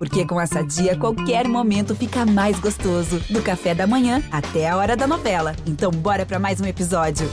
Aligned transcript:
Porque 0.00 0.24
com 0.24 0.40
essa 0.40 0.62
dia, 0.62 0.96
qualquer 0.96 1.46
momento 1.46 1.94
fica 1.94 2.24
mais 2.24 2.58
gostoso. 2.58 3.20
Do 3.28 3.42
café 3.42 3.74
da 3.74 3.86
manhã 3.86 4.22
até 4.32 4.66
a 4.66 4.74
hora 4.78 4.96
da 4.96 5.06
novela. 5.06 5.54
Então, 5.66 5.90
bora 5.90 6.24
para 6.24 6.38
mais 6.38 6.58
um 6.58 6.64
episódio. 6.64 7.28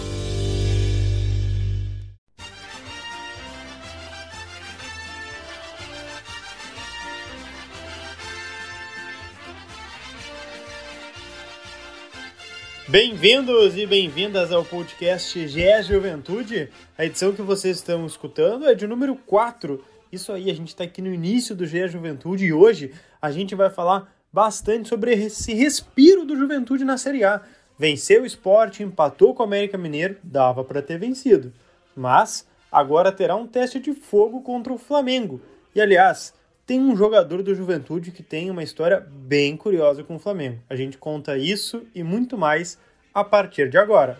Bem-vindos 12.89 13.77
e 13.77 13.85
bem-vindas 13.85 14.51
ao 14.51 14.65
podcast 14.65 15.47
GE 15.47 15.83
Juventude. 15.83 16.69
A 16.97 17.05
edição 17.05 17.31
que 17.31 17.41
vocês 17.41 17.77
estão 17.77 18.05
escutando 18.05 18.65
é 18.65 18.75
de 18.75 18.85
número 18.85 19.15
4 19.15 19.81
isso 20.11 20.31
aí, 20.31 20.49
a 20.49 20.53
gente 20.53 20.69
está 20.69 20.83
aqui 20.83 21.01
no 21.01 21.13
início 21.13 21.55
do 21.55 21.65
GE 21.65 21.87
Juventude 21.87 22.45
e 22.45 22.53
hoje 22.53 22.93
a 23.21 23.31
gente 23.31 23.55
vai 23.55 23.69
falar 23.69 24.13
bastante 24.31 24.89
sobre 24.89 25.13
esse 25.13 25.53
respiro 25.53 26.25
do 26.25 26.35
Juventude 26.35 26.83
na 26.83 26.97
Série 26.97 27.23
A. 27.23 27.41
Venceu 27.77 28.23
o 28.23 28.25
esporte, 28.25 28.83
empatou 28.83 29.33
com 29.33 29.43
o 29.43 29.45
América 29.45 29.77
Mineiro, 29.77 30.17
dava 30.23 30.63
para 30.63 30.81
ter 30.81 30.97
vencido. 30.97 31.53
Mas 31.95 32.47
agora 32.71 33.11
terá 33.11 33.35
um 33.35 33.47
teste 33.47 33.79
de 33.79 33.93
fogo 33.93 34.41
contra 34.41 34.73
o 34.73 34.77
Flamengo. 34.77 35.41
E 35.75 35.81
aliás, 35.81 36.33
tem 36.65 36.79
um 36.79 36.95
jogador 36.95 37.43
do 37.43 37.55
Juventude 37.55 38.11
que 38.11 38.23
tem 38.23 38.49
uma 38.49 38.63
história 38.63 38.99
bem 38.99 39.55
curiosa 39.55 40.03
com 40.03 40.15
o 40.15 40.19
Flamengo. 40.19 40.59
A 40.69 40.75
gente 40.75 40.97
conta 40.97 41.37
isso 41.37 41.85
e 41.93 42.03
muito 42.03 42.37
mais 42.37 42.77
a 43.13 43.23
partir 43.23 43.69
de 43.69 43.77
agora. 43.77 44.19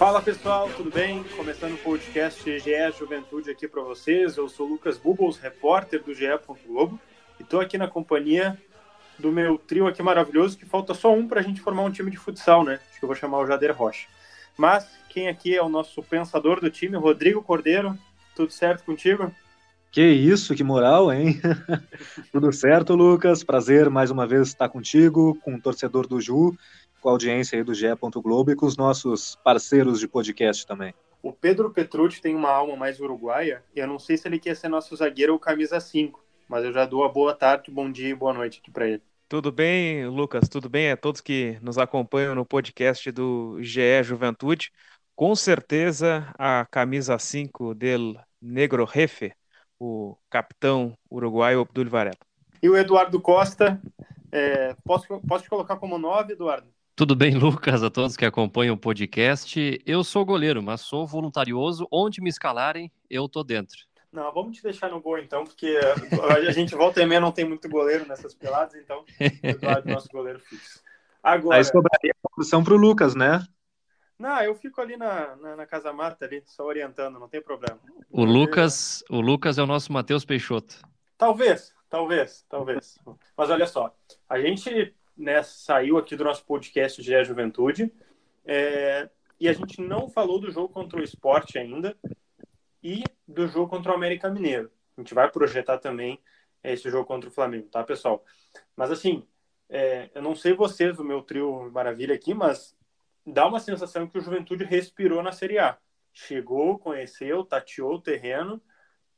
Fala 0.00 0.22
pessoal, 0.22 0.66
tudo 0.78 0.90
bem? 0.90 1.22
Começando 1.36 1.74
o 1.74 1.76
podcast 1.76 2.42
GE 2.58 2.70
Juventude 2.98 3.50
aqui 3.50 3.68
para 3.68 3.82
vocês. 3.82 4.34
Eu 4.34 4.48
sou 4.48 4.66
Lucas 4.66 4.96
Bubbles, 4.96 5.36
repórter 5.36 6.02
do 6.02 6.14
GE. 6.14 6.24
Globo, 6.66 6.98
e 7.38 7.42
estou 7.42 7.60
aqui 7.60 7.76
na 7.76 7.86
companhia 7.86 8.56
do 9.18 9.30
meu 9.30 9.58
trio 9.58 9.86
aqui 9.86 10.02
maravilhoso, 10.02 10.56
que 10.56 10.64
falta 10.64 10.94
só 10.94 11.12
um 11.12 11.28
para 11.28 11.40
a 11.40 11.42
gente 11.42 11.60
formar 11.60 11.82
um 11.82 11.90
time 11.90 12.10
de 12.10 12.16
futsal, 12.16 12.64
né? 12.64 12.80
Acho 12.88 12.98
que 12.98 13.04
eu 13.04 13.08
vou 13.08 13.14
chamar 13.14 13.40
o 13.40 13.46
Jader 13.46 13.76
Rocha. 13.76 14.08
Mas 14.56 14.90
quem 15.10 15.28
aqui 15.28 15.54
é 15.54 15.62
o 15.62 15.68
nosso 15.68 16.02
pensador 16.02 16.62
do 16.62 16.70
time, 16.70 16.96
Rodrigo 16.96 17.42
Cordeiro. 17.42 17.94
Tudo 18.34 18.50
certo 18.50 18.84
contigo? 18.84 19.30
Que 19.92 20.06
isso, 20.06 20.54
que 20.54 20.64
moral, 20.64 21.12
hein? 21.12 21.38
Tudo 22.32 22.50
certo, 22.54 22.94
Lucas? 22.94 23.44
Prazer 23.44 23.90
mais 23.90 24.10
uma 24.10 24.26
vez 24.26 24.48
estar 24.48 24.70
contigo, 24.70 25.38
com 25.42 25.56
o 25.56 25.60
torcedor 25.60 26.06
do 26.06 26.22
Ju 26.22 26.56
com 27.00 27.08
a 27.08 27.12
audiência 27.12 27.58
aí 27.58 27.64
do 27.64 27.74
GE. 27.74 27.86
Globo 28.16 28.50
e 28.50 28.56
com 28.56 28.66
os 28.66 28.76
nossos 28.76 29.36
parceiros 29.42 29.98
de 29.98 30.06
podcast 30.06 30.66
também. 30.66 30.94
O 31.22 31.32
Pedro 31.32 31.70
Petrucci 31.70 32.20
tem 32.20 32.34
uma 32.34 32.50
alma 32.50 32.76
mais 32.76 32.98
uruguaia, 33.00 33.62
e 33.74 33.80
eu 33.80 33.86
não 33.86 33.98
sei 33.98 34.16
se 34.16 34.26
ele 34.26 34.38
quer 34.38 34.56
ser 34.56 34.68
nosso 34.68 34.94
zagueiro 34.96 35.32
ou 35.32 35.38
camisa 35.38 35.78
5, 35.78 36.22
mas 36.48 36.64
eu 36.64 36.72
já 36.72 36.86
dou 36.86 37.04
a 37.04 37.08
boa 37.08 37.34
tarde, 37.34 37.70
bom 37.70 37.90
dia 37.90 38.08
e 38.08 38.14
boa 38.14 38.32
noite 38.32 38.60
aqui 38.60 38.70
para 38.70 38.88
ele. 38.88 39.02
Tudo 39.28 39.52
bem, 39.52 40.06
Lucas? 40.08 40.48
Tudo 40.48 40.68
bem 40.68 40.90
a 40.90 40.96
todos 40.96 41.20
que 41.20 41.58
nos 41.62 41.78
acompanham 41.78 42.34
no 42.34 42.44
podcast 42.44 43.12
do 43.12 43.62
GE 43.62 44.02
Juventude? 44.02 44.72
Com 45.14 45.36
certeza 45.36 46.32
a 46.38 46.66
camisa 46.70 47.18
5 47.18 47.74
del 47.74 48.16
Negro 48.40 48.86
Jefe, 48.86 49.32
o 49.78 50.16
capitão 50.30 50.94
uruguaio 51.10 51.60
Abdul 51.60 51.88
Varela. 51.88 52.16
E 52.62 52.68
o 52.68 52.76
Eduardo 52.76 53.20
Costa, 53.20 53.80
é, 54.32 54.74
posso, 54.84 55.06
posso 55.28 55.44
te 55.44 55.50
colocar 55.50 55.76
como 55.76 55.98
9, 55.98 56.32
Eduardo? 56.32 56.68
Tudo 57.00 57.16
bem, 57.16 57.32
Lucas, 57.40 57.82
a 57.82 57.88
todos 57.88 58.14
que 58.14 58.26
acompanham 58.26 58.74
o 58.74 58.78
podcast. 58.78 59.82
Eu 59.86 60.04
sou 60.04 60.22
goleiro, 60.22 60.62
mas 60.62 60.82
sou 60.82 61.06
voluntarioso. 61.06 61.88
Onde 61.90 62.20
me 62.20 62.28
escalarem, 62.28 62.92
eu 63.08 63.26
tô 63.26 63.42
dentro. 63.42 63.86
Não, 64.12 64.30
vamos 64.34 64.58
te 64.58 64.62
deixar 64.62 64.90
no 64.90 65.00
gol 65.00 65.18
então, 65.18 65.44
porque 65.44 65.80
a 66.46 66.52
gente 66.52 66.74
volta 66.74 67.00
e 67.00 67.06
meia 67.06 67.18
não 67.18 67.32
tem 67.32 67.46
muito 67.46 67.70
goleiro 67.70 68.06
nessas 68.06 68.34
peladas, 68.34 68.74
então 68.74 69.02
Eduardo, 69.42 69.88
nosso 69.88 70.08
goleiro 70.12 70.40
fixo. 70.40 70.82
Agora... 71.22 71.56
Aí 71.56 71.64
sobraria 71.64 72.12
a 72.22 72.28
posição 72.36 72.62
pro 72.62 72.76
Lucas, 72.76 73.14
né? 73.14 73.46
Não, 74.18 74.38
eu 74.42 74.54
fico 74.54 74.78
ali 74.82 74.98
na, 74.98 75.36
na, 75.36 75.56
na, 75.56 75.66
Casa 75.66 75.94
Mata, 75.94 76.26
ali, 76.26 76.42
só 76.44 76.66
orientando, 76.66 77.18
não 77.18 77.30
tem 77.30 77.40
problema. 77.40 77.80
O 78.10 78.24
Lucas, 78.26 79.02
o 79.08 79.22
Lucas 79.22 79.56
é 79.56 79.62
o 79.62 79.66
nosso 79.66 79.90
Matheus 79.90 80.26
Peixoto. 80.26 80.76
Talvez, 81.16 81.72
talvez, 81.88 82.44
talvez. 82.46 82.98
Mas 83.34 83.48
olha 83.48 83.66
só, 83.66 83.90
a 84.28 84.38
gente 84.38 84.94
né, 85.20 85.42
saiu 85.42 85.98
aqui 85.98 86.16
do 86.16 86.24
nosso 86.24 86.44
podcast 86.44 87.00
de 87.02 87.24
Juventude. 87.24 87.92
É, 88.44 89.08
e 89.38 89.48
a 89.48 89.52
gente 89.52 89.80
não 89.80 90.08
falou 90.08 90.40
do 90.40 90.50
jogo 90.50 90.72
contra 90.72 90.98
o 90.98 91.02
esporte 91.02 91.58
ainda 91.58 91.96
e 92.82 93.04
do 93.28 93.46
jogo 93.46 93.68
contra 93.68 93.92
o 93.92 93.94
América 93.94 94.30
Mineiro. 94.30 94.70
A 94.96 95.00
gente 95.00 95.14
vai 95.14 95.30
projetar 95.30 95.78
também 95.78 96.18
esse 96.64 96.90
jogo 96.90 97.06
contra 97.06 97.28
o 97.28 97.32
Flamengo, 97.32 97.68
tá, 97.68 97.84
pessoal? 97.84 98.24
Mas 98.74 98.90
assim, 98.90 99.26
é, 99.68 100.10
eu 100.14 100.22
não 100.22 100.34
sei 100.34 100.54
vocês, 100.54 100.98
o 100.98 101.04
meu 101.04 101.22
trio 101.22 101.70
maravilha 101.70 102.14
aqui, 102.14 102.34
mas 102.34 102.76
dá 103.26 103.46
uma 103.46 103.60
sensação 103.60 104.06
que 104.06 104.18
o 104.18 104.20
Juventude 104.20 104.64
respirou 104.64 105.22
na 105.22 105.32
Série 105.32 105.58
A. 105.58 105.78
Chegou, 106.12 106.78
conheceu, 106.78 107.44
tateou 107.44 107.94
o 107.94 108.00
terreno 108.00 108.60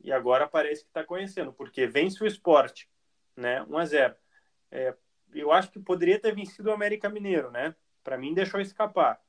e 0.00 0.12
agora 0.12 0.48
parece 0.48 0.82
que 0.82 0.91
está 0.91 1.04
conhecendo, 1.04 1.52
porque 1.52 1.86
vence 1.86 2.22
o 2.22 2.26
esporte, 2.26 2.88
né? 3.36 3.62
1 3.62 3.78
a 3.78 3.84
0 3.84 4.14
é, 4.72 4.94
eu 5.34 5.53
acho 5.53 5.70
que 5.70 5.78
poderia 5.78 6.19
ter 6.19 6.34
vencido 6.34 6.70
o 6.70 6.72
América 6.72 7.09
Mineiro, 7.09 7.50
né? 7.50 7.75
Para 8.03 8.19
mim, 8.19 8.34
deixou 8.34 8.60
escapar. 8.60 9.20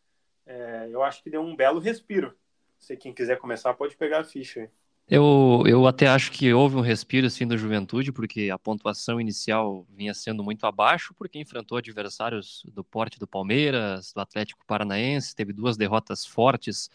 É, 0.46 0.88
eu 0.91 1.03
acho 1.03 1.24
que 1.24 1.30
deu 1.30 1.41
um 1.41 1.56
belo 1.56 1.80
respiro. 1.80 2.36
Se 2.78 2.97
quem 2.97 3.14
quiser 3.14 3.38
começar, 3.38 3.74
pode 3.74 3.96
pegar 3.96 4.19
a 4.19 4.24
ficha 4.24 4.62
aí. 4.62 4.69
Eu, 5.08 5.63
eu 5.68 5.86
até 5.86 6.08
acho 6.08 6.31
que 6.31 6.53
houve 6.53 6.78
um 6.78 6.81
respiro 6.81 7.28
assim 7.28 7.46
da 7.46 7.58
juventude, 7.58 8.12
porque 8.12 8.50
a 8.50 8.58
pontuação 8.58 9.19
inicial 9.19 9.86
vinha 9.90 10.13
sendo 10.13 10.44
muito 10.44 10.66
abaixo, 10.66 11.13
porque 11.13 11.38
enfrentou 11.38 11.78
adversários 11.78 12.63
do 12.74 12.84
porte 12.84 13.19
do 13.19 13.28
Palmeiras, 13.28 14.13
do 14.13 14.22
Atlético 14.22 14.66
Paranaense, 14.66 15.36
teve 15.36 15.52
duas 15.52 15.75
derrotas 15.75 16.25
fortes 16.25 16.90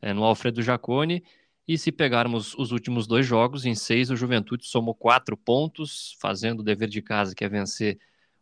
é, 0.00 0.12
no 0.12 0.24
Alfredo 0.24 0.62
Jacone. 0.62 1.24
E 1.66 1.76
se 1.76 1.92
pegarmos 1.92 2.54
os 2.54 2.72
últimos 2.72 3.06
dois 3.06 3.26
jogos, 3.26 3.64
em 3.64 3.74
seis, 3.74 4.10
o 4.10 4.16
Juventude 4.16 4.64
somou 4.66 4.94
quatro 4.94 5.36
pontos, 5.36 6.16
fazendo 6.20 6.60
o 6.60 6.64
dever 6.64 6.88
de 6.88 7.02
casa, 7.02 7.34
que 7.34 7.44
é 7.44 7.48
vencer 7.48 7.98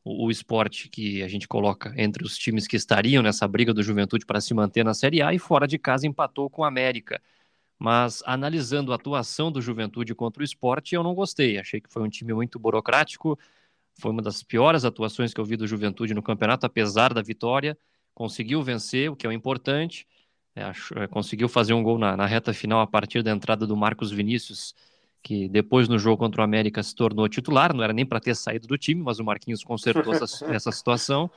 o, 0.08 0.30
esporte 0.30 0.88
que 0.88 1.22
a 1.22 1.28
gente 1.28 1.46
coloca 1.46 1.92
entre 1.96 2.24
os 2.24 2.36
times 2.36 2.66
que 2.66 2.76
estariam 2.76 3.22
nessa 3.22 3.46
briga 3.46 3.74
do 3.74 3.82
Juventude 3.82 4.24
para 4.24 4.40
se 4.40 4.54
manter 4.54 4.84
na 4.84 4.94
Série 4.94 5.20
A 5.22 5.34
e 5.34 5.38
fora 5.38 5.66
de 5.66 5.78
casa 5.78 6.06
empatou 6.06 6.48
com 6.48 6.62
o 6.62 6.64
América. 6.64 7.20
Mas 7.78 8.22
analisando 8.26 8.92
a 8.92 8.96
atuação 8.96 9.52
do 9.52 9.60
Juventude 9.60 10.14
contra 10.14 10.42
o 10.42 10.44
esporte, 10.44 10.94
eu 10.94 11.02
não 11.02 11.14
gostei. 11.14 11.58
Achei 11.58 11.80
que 11.80 11.92
foi 11.92 12.02
um 12.02 12.08
time 12.08 12.32
muito 12.32 12.58
burocrático, 12.58 13.38
foi 13.94 14.10
uma 14.10 14.22
das 14.22 14.42
piores 14.42 14.84
atuações 14.84 15.34
que 15.34 15.40
eu 15.40 15.44
vi 15.44 15.56
do 15.56 15.66
Juventude 15.66 16.14
no 16.14 16.22
campeonato, 16.22 16.66
apesar 16.66 17.12
da 17.12 17.22
vitória. 17.22 17.78
Conseguiu 18.14 18.62
vencer, 18.62 19.10
o 19.10 19.16
que 19.16 19.26
é 19.26 19.28
o 19.28 19.32
importante. 19.32 20.06
É, 20.56 20.72
é 21.02 21.06
conseguiu 21.06 21.48
fazer 21.48 21.74
um 21.74 21.82
gol 21.82 21.98
na, 21.98 22.16
na 22.16 22.26
reta 22.26 22.52
final 22.52 22.80
a 22.80 22.86
partir 22.86 23.22
da 23.22 23.30
entrada 23.30 23.66
do 23.66 23.76
Marcos 23.76 24.10
Vinícius 24.10 24.74
que 25.22 25.48
depois 25.48 25.88
no 25.88 25.98
jogo 25.98 26.18
contra 26.18 26.40
o 26.40 26.44
América 26.44 26.82
se 26.82 26.94
tornou 26.94 27.28
titular, 27.28 27.74
não 27.74 27.82
era 27.82 27.92
nem 27.92 28.06
para 28.06 28.20
ter 28.20 28.34
saído 28.34 28.66
do 28.66 28.78
time, 28.78 29.02
mas 29.02 29.18
o 29.18 29.24
Marquinhos 29.24 29.62
consertou 29.62 30.14
essa, 30.14 30.46
essa 30.54 30.72
situação. 30.72 31.30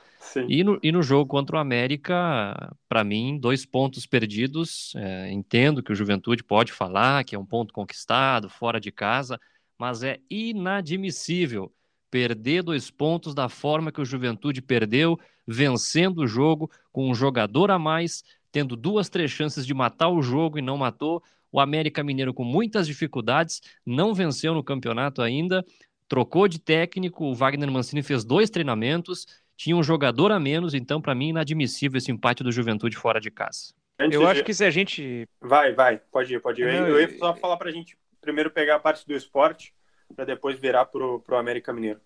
E 0.48 0.62
no, 0.62 0.78
e 0.82 0.92
no 0.92 1.02
jogo 1.02 1.28
contra 1.28 1.56
o 1.56 1.58
América, 1.58 2.74
para 2.88 3.04
mim, 3.04 3.38
dois 3.38 3.66
pontos 3.66 4.06
perdidos. 4.06 4.94
É, 4.96 5.30
entendo 5.32 5.82
que 5.82 5.92
o 5.92 5.94
Juventude 5.94 6.42
pode 6.42 6.72
falar 6.72 7.24
que 7.24 7.34
é 7.34 7.38
um 7.38 7.44
ponto 7.44 7.72
conquistado, 7.72 8.48
fora 8.48 8.80
de 8.80 8.92
casa, 8.92 9.38
mas 9.78 10.02
é 10.02 10.20
inadmissível 10.30 11.72
perder 12.10 12.62
dois 12.62 12.90
pontos 12.90 13.34
da 13.34 13.48
forma 13.48 13.90
que 13.90 14.00
o 14.00 14.04
Juventude 14.04 14.60
perdeu, 14.60 15.18
vencendo 15.46 16.18
o 16.18 16.26
jogo 16.26 16.70
com 16.92 17.10
um 17.10 17.14
jogador 17.14 17.70
a 17.70 17.78
mais, 17.78 18.22
tendo 18.52 18.76
duas, 18.76 19.08
três 19.08 19.30
chances 19.30 19.66
de 19.66 19.72
matar 19.72 20.08
o 20.08 20.22
jogo 20.22 20.58
e 20.58 20.62
não 20.62 20.76
matou 20.76 21.22
o 21.52 21.60
América 21.60 22.02
Mineiro, 22.02 22.32
com 22.32 22.42
muitas 22.44 22.86
dificuldades, 22.86 23.60
não 23.86 24.14
venceu 24.14 24.54
no 24.54 24.64
campeonato 24.64 25.20
ainda, 25.20 25.64
trocou 26.08 26.48
de 26.48 26.58
técnico. 26.58 27.26
O 27.26 27.34
Wagner 27.34 27.70
Mancini 27.70 28.02
fez 28.02 28.24
dois 28.24 28.50
treinamentos, 28.50 29.26
tinha 29.56 29.76
um 29.76 29.82
jogador 29.82 30.32
a 30.32 30.40
menos, 30.40 30.72
então, 30.72 31.00
para 31.00 31.14
mim, 31.14 31.28
inadmissível 31.28 31.98
esse 31.98 32.10
empate 32.10 32.42
do 32.42 32.50
Juventude 32.50 32.96
fora 32.96 33.20
de 33.20 33.30
casa. 33.30 33.74
Eu 33.98 34.26
acho 34.26 34.42
que 34.42 34.54
se 34.54 34.64
a 34.64 34.70
gente. 34.70 35.28
Vai, 35.40 35.72
vai, 35.72 35.98
pode 36.10 36.34
ir, 36.34 36.40
pode 36.40 36.62
ir. 36.62 36.68
Eu, 36.68 36.88
eu 36.88 37.00
ia 37.00 37.18
só 37.18 37.34
falar 37.36 37.56
para 37.56 37.68
a 37.68 37.72
gente 37.72 37.96
primeiro 38.20 38.50
pegar 38.50 38.76
a 38.76 38.80
parte 38.80 39.06
do 39.06 39.14
esporte, 39.14 39.74
para 40.14 40.24
depois 40.24 40.58
virar 40.58 40.86
para 40.86 41.04
o 41.04 41.22
América 41.36 41.72
Mineiro. 41.72 42.00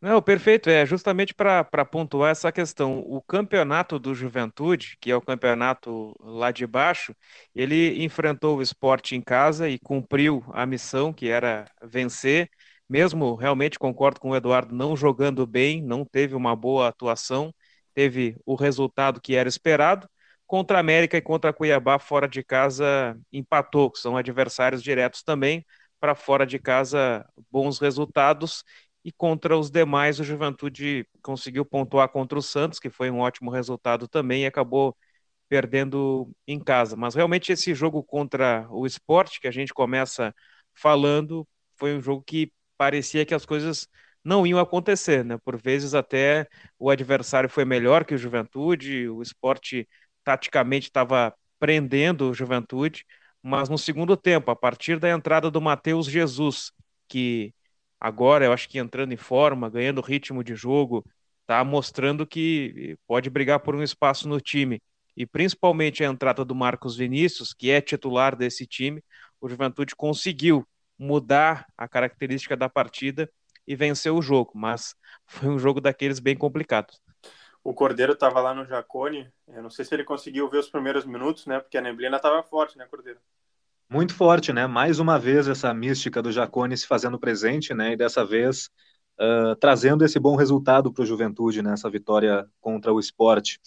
Não, 0.00 0.22
perfeito. 0.22 0.70
É 0.70 0.86
justamente 0.86 1.34
para 1.34 1.84
pontuar 1.84 2.30
essa 2.30 2.50
questão. 2.50 3.00
O 3.00 3.20
campeonato 3.20 3.98
do 3.98 4.14
Juventude, 4.14 4.96
que 5.00 5.10
é 5.10 5.16
o 5.16 5.20
campeonato 5.20 6.14
lá 6.20 6.50
de 6.50 6.66
baixo, 6.66 7.14
ele 7.54 8.02
enfrentou 8.02 8.56
o 8.58 8.62
esporte 8.62 9.14
em 9.14 9.20
casa 9.20 9.68
e 9.68 9.78
cumpriu 9.78 10.42
a 10.54 10.64
missão, 10.64 11.12
que 11.12 11.28
era 11.28 11.66
vencer. 11.82 12.48
Mesmo 12.88 13.34
realmente 13.34 13.78
concordo 13.78 14.18
com 14.20 14.30
o 14.30 14.36
Eduardo, 14.36 14.74
não 14.74 14.96
jogando 14.96 15.46
bem, 15.46 15.82
não 15.82 16.04
teve 16.04 16.34
uma 16.34 16.56
boa 16.56 16.88
atuação, 16.88 17.54
teve 17.94 18.36
o 18.46 18.54
resultado 18.54 19.20
que 19.20 19.34
era 19.36 19.48
esperado. 19.48 20.08
contra 20.46 20.78
a 20.78 20.80
América 20.80 21.16
e 21.16 21.22
contra 21.22 21.50
a 21.50 21.52
Cuiabá 21.52 21.98
fora 21.98 22.26
de 22.26 22.42
casa 22.42 23.16
empatou, 23.32 23.90
que 23.90 23.98
são 24.00 24.16
adversários 24.16 24.82
diretos 24.82 25.22
também, 25.22 25.64
para 26.00 26.14
fora 26.14 26.46
de 26.46 26.58
casa 26.58 27.24
bons 27.50 27.78
resultados 27.78 28.64
e 29.04 29.12
contra 29.12 29.56
os 29.58 29.70
demais 29.70 30.20
o 30.20 30.24
Juventude 30.24 31.06
conseguiu 31.22 31.64
pontuar 31.64 32.08
contra 32.10 32.38
o 32.38 32.42
Santos, 32.42 32.78
que 32.78 32.90
foi 32.90 33.10
um 33.10 33.20
ótimo 33.20 33.50
resultado 33.50 34.06
também 34.08 34.42
e 34.42 34.46
acabou 34.46 34.96
perdendo 35.48 36.30
em 36.46 36.60
casa. 36.60 36.96
Mas 36.96 37.14
realmente 37.14 37.52
esse 37.52 37.74
jogo 37.74 38.02
contra 38.02 38.66
o 38.70 38.86
esporte, 38.86 39.40
que 39.40 39.48
a 39.48 39.50
gente 39.50 39.74
começa 39.74 40.34
falando, 40.74 41.46
foi 41.76 41.96
um 41.96 42.00
jogo 42.00 42.22
que 42.22 42.52
parecia 42.78 43.26
que 43.26 43.34
as 43.34 43.44
coisas 43.46 43.88
não 44.24 44.46
iam 44.46 44.58
acontecer, 44.58 45.24
né? 45.24 45.38
Por 45.38 45.56
vezes 45.60 45.94
até 45.94 46.46
o 46.78 46.90
adversário 46.90 47.48
foi 47.48 47.64
melhor 47.64 48.04
que 48.04 48.14
o 48.14 48.18
Juventude, 48.18 49.08
o 49.08 49.22
esporte 49.22 49.88
taticamente 50.24 50.88
estava 50.88 51.34
prendendo 51.58 52.30
o 52.30 52.34
Juventude, 52.34 53.04
mas 53.42 53.68
no 53.68 53.78
segundo 53.78 54.16
tempo, 54.16 54.50
a 54.50 54.56
partir 54.56 54.98
da 54.98 55.10
entrada 55.10 55.50
do 55.50 55.60
Matheus 55.60 56.06
Jesus, 56.06 56.72
que 57.08 57.54
agora 58.00 58.46
eu 58.46 58.52
acho 58.52 58.68
que 58.68 58.78
entrando 58.78 59.12
em 59.12 59.16
forma, 59.16 59.68
ganhando 59.68 60.00
ritmo 60.00 60.42
de 60.42 60.54
jogo, 60.54 61.04
está 61.42 61.62
mostrando 61.62 62.26
que 62.26 62.96
pode 63.06 63.28
brigar 63.28 63.60
por 63.60 63.74
um 63.74 63.82
espaço 63.82 64.28
no 64.28 64.40
time. 64.40 64.80
E 65.16 65.26
principalmente 65.26 66.02
a 66.02 66.06
entrada 66.06 66.44
do 66.44 66.54
Marcos 66.54 66.96
Vinícius, 66.96 67.52
que 67.52 67.70
é 67.70 67.80
titular 67.80 68.34
desse 68.34 68.66
time, 68.66 69.02
o 69.40 69.48
Juventude 69.48 69.94
conseguiu 69.94 70.66
mudar 70.98 71.66
a 71.76 71.88
característica 71.88 72.56
da 72.56 72.68
partida 72.68 73.30
e 73.66 73.74
venceu 73.74 74.16
o 74.16 74.22
jogo, 74.22 74.52
mas 74.54 74.94
foi 75.26 75.48
um 75.48 75.58
jogo 75.58 75.80
daqueles 75.80 76.18
bem 76.18 76.36
complicados. 76.36 77.00
O 77.62 77.74
Cordeiro 77.74 78.12
estava 78.14 78.40
lá 78.40 78.54
no 78.54 78.64
Jacone, 78.64 79.30
eu 79.48 79.62
não 79.62 79.70
sei 79.70 79.84
se 79.84 79.94
ele 79.94 80.04
conseguiu 80.04 80.48
ver 80.48 80.58
os 80.58 80.70
primeiros 80.70 81.04
minutos, 81.04 81.46
né? 81.46 81.60
Porque 81.60 81.76
a 81.76 81.80
neblina 81.82 82.16
estava 82.16 82.42
forte, 82.42 82.78
né, 82.78 82.86
Cordeiro? 82.86 83.20
Muito 83.92 84.14
forte, 84.14 84.52
né? 84.52 84.68
Mais 84.68 85.00
uma 85.00 85.18
vez 85.18 85.48
essa 85.48 85.74
mística 85.74 86.22
do 86.22 86.30
Jacone 86.30 86.76
se 86.76 86.86
fazendo 86.86 87.18
presente, 87.18 87.74
né? 87.74 87.94
E 87.94 87.96
dessa 87.96 88.24
vez 88.24 88.70
uh, 89.20 89.56
trazendo 89.56 90.04
esse 90.04 90.16
bom 90.20 90.36
resultado 90.36 90.92
para 90.92 91.02
o 91.02 91.06
Juventude 91.06 91.60
nessa 91.60 91.88
né? 91.88 91.92
vitória 91.92 92.46
contra 92.60 92.92
o 92.92 93.00
esporte. 93.00 93.58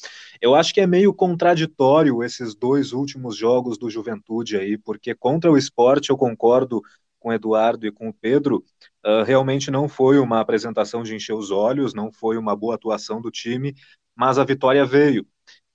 Eu 0.41 0.55
acho 0.55 0.73
que 0.73 0.79
é 0.79 0.87
meio 0.87 1.13
contraditório 1.13 2.23
esses 2.23 2.55
dois 2.55 2.93
últimos 2.93 3.35
jogos 3.35 3.77
do 3.77 3.89
Juventude 3.89 4.55
aí, 4.55 4.77
porque 4.77 5.13
contra 5.13 5.51
o 5.51 5.57
esporte 5.57 6.09
eu 6.09 6.17
concordo 6.17 6.81
com 7.19 7.27
o 7.29 7.33
Eduardo 7.33 7.85
e 7.85 7.91
com 7.91 8.07
o 8.07 8.13
Pedro, 8.13 8.63
uh, 9.05 9.23
realmente 9.23 9.69
não 9.69 9.89
foi 9.89 10.19
uma 10.19 10.39
apresentação 10.39 11.03
de 11.03 11.13
encher 11.13 11.33
os 11.33 11.51
olhos, 11.51 11.93
não 11.93 12.13
foi 12.13 12.37
uma 12.37 12.55
boa 12.55 12.75
atuação 12.75 13.21
do 13.21 13.29
time, 13.29 13.75
mas 14.15 14.37
a 14.37 14.45
vitória 14.45 14.85
veio. 14.85 15.27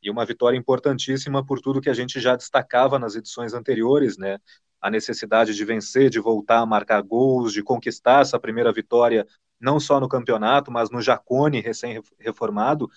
E 0.03 0.11
uma 0.11 0.25
vitória 0.25 0.57
importantíssima 0.57 1.45
por 1.45 1.61
tudo 1.61 1.81
que 1.81 1.91
a 1.91 1.95
gente 1.95 2.21
já 2.21 2.37
destacava 2.37 2.99
nas 2.99 3.15
edições 3.17 3.53
anteriores, 3.55 4.17
né? 4.17 4.39
A 4.81 4.91
necessidade 4.91 5.55
de 5.55 5.65
vencer, 5.65 6.09
de 6.09 6.21
voltar 6.21 6.61
a 6.61 6.67
marcar 6.67 7.03
gols, 7.03 7.53
de 7.53 7.63
conquistar 7.63 8.21
essa 8.23 8.39
primeira 8.39 8.73
vitória, 8.73 9.27
não 9.61 9.81
só 9.81 9.99
no 9.99 10.09
campeonato, 10.09 10.71
mas 10.71 10.89
no 10.91 11.03
Jacone 11.03 11.61
recém-reformado, 11.61 12.89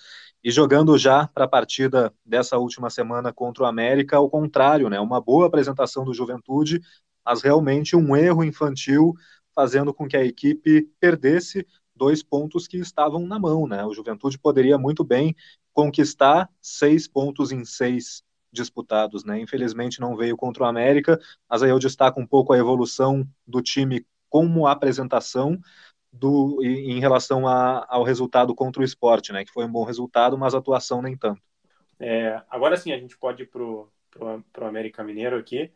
e 0.43 0.51
jogando 0.51 0.97
já 0.97 1.27
para 1.27 1.45
a 1.45 1.47
partida 1.47 2.13
dessa 2.25 2.57
última 2.57 2.89
semana 2.89 3.33
contra 3.33 3.63
o 3.63 3.65
América, 3.65 4.17
ao 4.17 4.29
contrário, 4.29 4.89
né? 4.89 4.99
Uma 4.99 5.19
boa 5.19 5.47
apresentação 5.47 6.03
do 6.03 6.13
Juventude, 6.13 6.81
mas 7.25 7.41
realmente 7.41 7.95
um 7.95 8.15
erro 8.15 8.43
infantil 8.43 9.13
fazendo 9.55 9.93
com 9.93 10.07
que 10.07 10.17
a 10.17 10.23
equipe 10.23 10.89
perdesse 10.99 11.65
dois 11.95 12.23
pontos 12.23 12.67
que 12.67 12.77
estavam 12.77 13.27
na 13.27 13.37
mão, 13.37 13.67
né? 13.67 13.85
O 13.85 13.93
Juventude 13.93 14.39
poderia 14.39 14.77
muito 14.77 15.03
bem 15.03 15.35
conquistar 15.73 16.49
seis 16.61 17.07
pontos 17.07 17.51
em 17.51 17.63
seis 17.65 18.23
disputados, 18.51 19.23
né? 19.23 19.39
Infelizmente 19.39 20.01
não 20.01 20.15
veio 20.15 20.35
contra 20.35 20.63
o 20.63 20.65
América, 20.65 21.19
mas 21.49 21.63
aí 21.63 21.69
eu 21.69 21.79
destaco 21.79 22.19
um 22.19 22.27
pouco 22.27 22.53
a 22.53 22.57
evolução 22.57 23.25
do 23.47 23.61
time 23.61 24.05
como 24.29 24.67
apresentação 24.67 25.59
do 26.11 26.61
em 26.61 26.99
relação 26.99 27.47
a, 27.47 27.85
ao 27.89 28.03
resultado 28.03 28.53
contra 28.53 28.81
o 28.81 28.85
esporte, 28.85 29.31
né? 29.31 29.45
Que 29.45 29.51
foi 29.51 29.65
um 29.65 29.71
bom 29.71 29.83
resultado, 29.83 30.37
mas 30.37 30.53
a 30.53 30.57
atuação 30.57 31.01
nem 31.01 31.15
tanto. 31.15 31.41
É, 31.99 32.41
agora 32.49 32.75
sim 32.75 32.91
a 32.91 32.97
gente 32.97 33.17
pode 33.17 33.43
ir 33.43 33.45
pro, 33.45 33.91
pro, 34.51 34.65
América 34.65 35.03
Mineiro 35.03 35.37
aqui. 35.37 35.71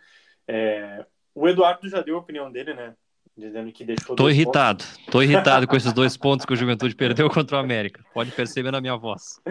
É, 0.48 1.06
o 1.34 1.48
Eduardo 1.48 1.88
já 1.88 2.02
deu 2.02 2.18
a 2.18 2.20
opinião 2.20 2.52
dele, 2.52 2.74
né? 2.74 2.96
Dizendo 3.38 3.72
que 3.72 3.84
deixou. 3.84 4.16
Tô 4.16 4.30
irritado. 4.30 4.84
Pontos. 4.84 5.06
Tô 5.12 5.22
irritado 5.22 5.68
com 5.68 5.76
esses 5.76 5.92
dois 5.92 6.16
pontos 6.16 6.46
que 6.46 6.54
o 6.54 6.56
Juventude 6.56 6.96
perdeu 6.96 7.30
contra 7.30 7.58
o 7.58 7.60
América. 7.60 8.04
Pode 8.14 8.32
perceber 8.32 8.72
na 8.72 8.80
minha 8.80 8.96
voz. 8.96 9.42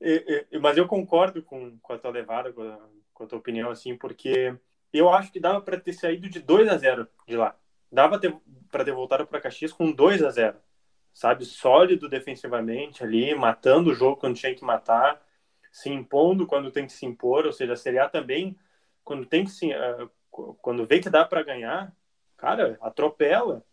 E, 0.00 0.46
e, 0.50 0.58
mas 0.58 0.76
eu 0.78 0.86
concordo 0.86 1.42
com, 1.42 1.78
com 1.78 1.92
a 1.92 1.98
tua 1.98 2.10
levada, 2.10 2.52
com 2.52 2.62
a, 2.62 2.78
com 3.12 3.24
a 3.24 3.26
tua 3.26 3.38
opinião, 3.38 3.70
assim, 3.70 3.96
porque 3.96 4.54
eu 4.92 5.10
acho 5.10 5.30
que 5.30 5.40
dava 5.40 5.60
para 5.60 5.78
ter 5.78 5.92
saído 5.92 6.28
de 6.28 6.40
2 6.40 6.68
a 6.68 6.76
0 6.78 7.06
de 7.28 7.36
lá. 7.36 7.54
Dava 7.92 8.18
para 8.70 8.84
ter 8.84 8.92
voltado 8.92 9.26
para 9.26 9.40
Caxias 9.40 9.72
com 9.72 9.92
2 9.92 10.22
a 10.22 10.30
0 10.30 10.56
sabe? 11.14 11.44
Sólido 11.44 12.08
defensivamente 12.08 13.04
ali, 13.04 13.34
matando 13.34 13.90
o 13.90 13.94
jogo 13.94 14.16
quando 14.16 14.36
tinha 14.36 14.54
que 14.54 14.64
matar, 14.64 15.22
se 15.70 15.88
impondo 15.88 16.46
quando 16.46 16.72
tem 16.72 16.86
que 16.86 16.92
se 16.92 17.06
impor, 17.06 17.46
ou 17.46 17.52
seja, 17.52 17.72
a 17.72 17.76
Série 17.76 18.00
A 18.00 18.08
também, 18.08 18.58
quando 19.04 19.24
tem 19.24 19.44
que 19.44 19.50
se. 19.50 19.72
Uh, 19.72 20.10
quando 20.60 20.84
vê 20.84 20.98
que 20.98 21.08
dá 21.08 21.24
para 21.24 21.44
ganhar, 21.44 21.94
cara, 22.36 22.78
atropela. 22.80 23.64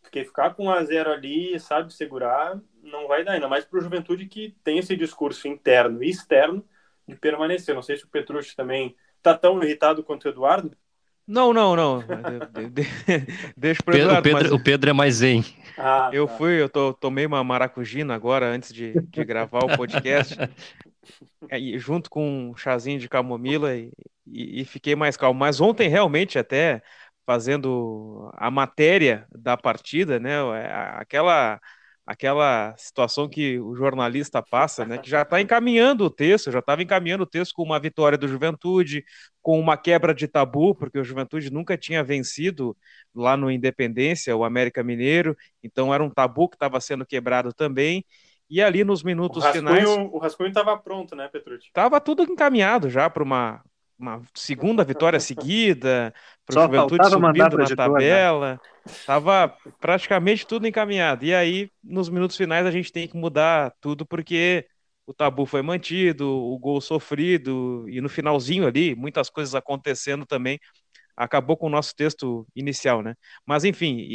Porque 0.00 0.24
ficar 0.24 0.54
com 0.54 0.66
1 0.66 0.70
a 0.70 0.84
0 0.84 1.12
ali, 1.12 1.60
sabe, 1.60 1.92
segurar, 1.92 2.58
não 2.82 3.06
vai 3.06 3.24
dar. 3.24 3.32
Ainda 3.32 3.48
mais 3.48 3.64
para 3.64 3.78
o 3.78 3.82
Juventude 3.82 4.26
que 4.26 4.56
tem 4.64 4.78
esse 4.78 4.96
discurso 4.96 5.46
interno 5.48 6.02
e 6.02 6.08
externo 6.08 6.64
de 7.06 7.14
permanecer. 7.14 7.74
Não 7.74 7.82
sei 7.82 7.96
se 7.96 8.04
o 8.04 8.08
Petrucci 8.08 8.56
também 8.56 8.96
tá 9.22 9.36
tão 9.36 9.62
irritado 9.62 10.02
quanto 10.02 10.24
o 10.24 10.28
Eduardo. 10.28 10.76
Não, 11.26 11.52
não, 11.52 11.76
não. 11.76 12.02
Deixa 13.54 13.82
pro 13.82 13.96
Eduardo, 13.96 14.20
o, 14.20 14.22
Pedro, 14.22 14.42
mas... 14.42 14.52
o 14.52 14.62
Pedro 14.62 14.90
é 14.90 14.92
mais 14.94 15.16
zen. 15.16 15.44
Ah, 15.76 16.08
eu 16.10 16.26
tá. 16.26 16.36
fui, 16.38 16.60
eu 16.60 16.70
tô, 16.70 16.94
tomei 16.94 17.26
uma 17.26 17.44
maracujina 17.44 18.14
agora 18.14 18.46
antes 18.46 18.72
de, 18.72 18.94
de 18.94 19.24
gravar 19.24 19.62
o 19.64 19.76
podcast. 19.76 20.34
junto 21.76 22.10
com 22.10 22.50
um 22.50 22.56
chazinho 22.56 22.98
de 22.98 23.08
camomila 23.08 23.74
e, 23.74 23.90
e, 24.26 24.62
e, 24.62 24.64
fiquei 24.64 24.94
mais 24.94 25.16
calmo. 25.16 25.38
Mas 25.38 25.60
ontem, 25.60 25.88
realmente, 25.88 26.38
até 26.38 26.82
fazendo 27.28 28.30
a 28.32 28.50
matéria 28.50 29.26
da 29.30 29.54
partida, 29.54 30.18
né? 30.18 30.36
É, 30.56 30.72
aquela 30.96 31.60
aquela 32.06 32.74
situação 32.78 33.28
que 33.28 33.60
o 33.60 33.76
jornalista 33.76 34.42
passa, 34.42 34.82
né, 34.86 34.96
que 34.96 35.10
já 35.10 35.20
está 35.20 35.42
encaminhando 35.42 36.06
o 36.06 36.10
texto, 36.10 36.50
já 36.50 36.60
estava 36.60 36.82
encaminhando 36.82 37.24
o 37.24 37.26
texto 37.26 37.52
com 37.52 37.62
uma 37.62 37.78
vitória 37.78 38.16
do 38.16 38.26
Juventude, 38.26 39.04
com 39.42 39.60
uma 39.60 39.76
quebra 39.76 40.14
de 40.14 40.26
tabu, 40.26 40.74
porque 40.74 40.98
o 40.98 41.04
Juventude 41.04 41.52
nunca 41.52 41.76
tinha 41.76 42.02
vencido 42.02 42.74
lá 43.14 43.36
no 43.36 43.50
Independência, 43.50 44.34
o 44.34 44.42
América 44.42 44.82
Mineiro, 44.82 45.36
então 45.62 45.92
era 45.92 46.02
um 46.02 46.08
tabu 46.08 46.48
que 46.48 46.56
estava 46.56 46.80
sendo 46.80 47.04
quebrado 47.04 47.52
também, 47.52 48.02
e 48.48 48.62
ali 48.62 48.84
nos 48.84 49.02
minutos 49.02 49.44
o 49.44 49.46
rascunho, 49.46 49.68
finais. 49.68 49.88
O 50.10 50.16
rascunho 50.16 50.48
estava 50.48 50.78
pronto, 50.78 51.14
né, 51.14 51.28
Petrucci? 51.28 51.66
Estava 51.66 52.00
tudo 52.00 52.22
encaminhado 52.22 52.88
já 52.88 53.10
para 53.10 53.22
uma, 53.22 53.62
uma 53.98 54.22
segunda 54.34 54.84
vitória 54.84 55.18
seguida, 55.18 56.14
para 56.46 56.60
o 56.60 56.62
Juventude 56.62 57.10
subindo 57.10 57.58
na 57.58 57.68
né? 57.68 57.76
tabela. 57.76 58.60
Estava 58.86 59.54
praticamente 59.80 60.46
tudo 60.46 60.66
encaminhado. 60.66 61.24
E 61.24 61.34
aí, 61.34 61.70
nos 61.82 62.08
minutos 62.08 62.36
finais, 62.36 62.64
a 62.64 62.70
gente 62.70 62.92
tem 62.92 63.08
que 63.08 63.16
mudar 63.16 63.72
tudo, 63.80 64.06
porque 64.06 64.66
o 65.06 65.12
tabu 65.12 65.44
foi 65.46 65.62
mantido, 65.62 66.30
o 66.30 66.58
gol 66.58 66.80
sofrido, 66.80 67.84
e 67.88 68.00
no 68.00 68.08
finalzinho 68.08 68.66
ali, 68.66 68.94
muitas 68.94 69.28
coisas 69.28 69.54
acontecendo 69.54 70.24
também 70.24 70.60
acabou 71.16 71.56
com 71.56 71.66
o 71.66 71.70
nosso 71.70 71.96
texto 71.96 72.46
inicial, 72.54 73.02
né? 73.02 73.14
Mas 73.44 73.64
enfim, 73.64 74.06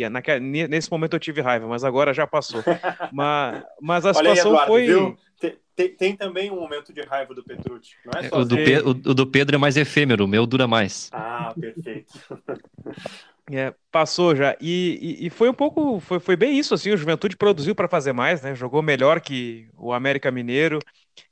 nesse 0.69 0.89
momento 0.89 1.15
eu 1.15 1.19
tive 1.19 1.41
raiva, 1.41 1.67
mas 1.67 1.83
agora 1.83 2.13
já 2.13 2.25
passou. 2.25 2.63
mas, 3.11 3.61
mas 3.81 4.05
a 4.05 4.13
situação 4.13 4.57
aí, 4.57 4.85
Eduardo, 4.85 5.17
foi. 5.37 5.53
Tem, 5.75 5.89
tem, 5.89 6.15
também 6.15 6.51
um 6.51 6.59
momento 6.59 6.93
de 6.93 7.01
raiva 7.01 7.33
do 7.33 7.43
Petrucci, 7.43 7.95
não 8.05 8.19
é 8.19 8.29
só 8.29 8.39
o, 8.39 8.45
do 8.45 8.55
Pe 8.55 8.77
o, 8.79 8.89
o 8.89 9.13
do 9.13 9.25
Pedro 9.25 9.55
é 9.55 9.57
mais 9.57 9.75
efêmero, 9.75 10.25
o 10.25 10.27
meu 10.27 10.45
dura 10.45 10.67
mais. 10.67 11.09
Ah, 11.11 11.53
perfeito. 11.59 12.13
É, 13.51 13.73
passou 13.91 14.33
já. 14.33 14.55
E, 14.61 15.19
e, 15.19 15.27
e, 15.27 15.29
foi 15.29 15.49
um 15.49 15.53
pouco. 15.53 15.99
Foi, 15.99 16.17
foi 16.17 16.37
bem 16.37 16.57
isso, 16.57 16.73
assim. 16.73 16.91
O 16.91 16.97
Juventude 16.97 17.35
produziu 17.35 17.75
para 17.75 17.89
fazer 17.89 18.13
mais, 18.13 18.41
né? 18.41 18.55
Jogou 18.55 18.81
melhor 18.81 19.19
que 19.19 19.67
o 19.77 19.91
América 19.91 20.31
Mineiro. 20.31 20.79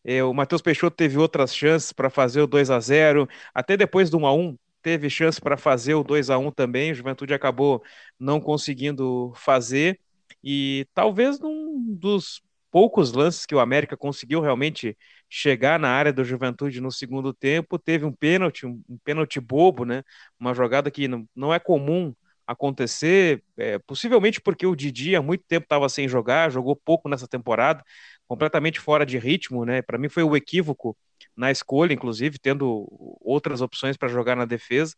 É, 0.03 0.21
o 0.21 0.33
Matheus 0.33 0.61
Peixoto 0.61 0.97
teve 0.97 1.17
outras 1.17 1.55
chances 1.55 1.93
para 1.93 2.09
fazer 2.09 2.41
o 2.41 2.47
2 2.47 2.69
a 2.69 2.81
0 2.81 3.29
Até 3.53 3.77
depois 3.77 4.09
do 4.09 4.17
1 4.17 4.25
a 4.27 4.33
1 4.33 4.57
teve 4.81 5.09
chance 5.09 5.39
para 5.39 5.57
fazer 5.57 5.93
o 5.93 6.03
2 6.03 6.29
a 6.29 6.37
1 6.37 6.51
também, 6.51 6.91
o 6.91 6.95
Juventude 6.95 7.33
acabou 7.33 7.83
não 8.19 8.41
conseguindo 8.41 9.31
fazer, 9.35 9.99
e 10.43 10.87
talvez 10.93 11.39
num 11.39 11.95
dos 11.95 12.41
poucos 12.71 13.11
lances 13.11 13.45
que 13.45 13.53
o 13.53 13.59
América 13.59 13.97
conseguiu 13.97 14.41
realmente 14.41 14.97
chegar 15.29 15.79
na 15.79 15.89
área 15.89 16.13
do 16.13 16.23
Juventude 16.23 16.81
no 16.81 16.91
segundo 16.91 17.33
tempo, 17.33 17.77
teve 17.77 18.05
um 18.05 18.13
pênalti, 18.13 18.65
um, 18.65 18.81
pênalti 19.03 19.39
bobo, 19.39 19.85
né? 19.85 20.03
Uma 20.39 20.53
jogada 20.53 20.89
que 20.89 21.07
não, 21.07 21.27
não 21.35 21.53
é 21.53 21.59
comum 21.59 22.13
acontecer, 22.47 23.43
é, 23.57 23.79
possivelmente 23.79 24.41
porque 24.41 24.65
o 24.65 24.75
Didi 24.75 25.15
há 25.15 25.21
muito 25.21 25.43
tempo 25.47 25.65
estava 25.65 25.87
sem 25.89 26.07
jogar, 26.07 26.51
jogou 26.51 26.75
pouco 26.75 27.07
nessa 27.09 27.27
temporada, 27.27 27.83
completamente 28.27 28.79
fora 28.79 29.05
de 29.05 29.17
ritmo, 29.17 29.65
né? 29.65 29.81
Para 29.81 29.97
mim 29.97 30.09
foi 30.09 30.23
o 30.23 30.35
equívoco 30.35 30.97
na 31.35 31.51
escolha, 31.51 31.93
inclusive, 31.93 32.39
tendo 32.39 32.87
outras 33.21 33.61
opções 33.61 33.97
para 33.97 34.09
jogar 34.09 34.35
na 34.35 34.45
defesa. 34.45 34.95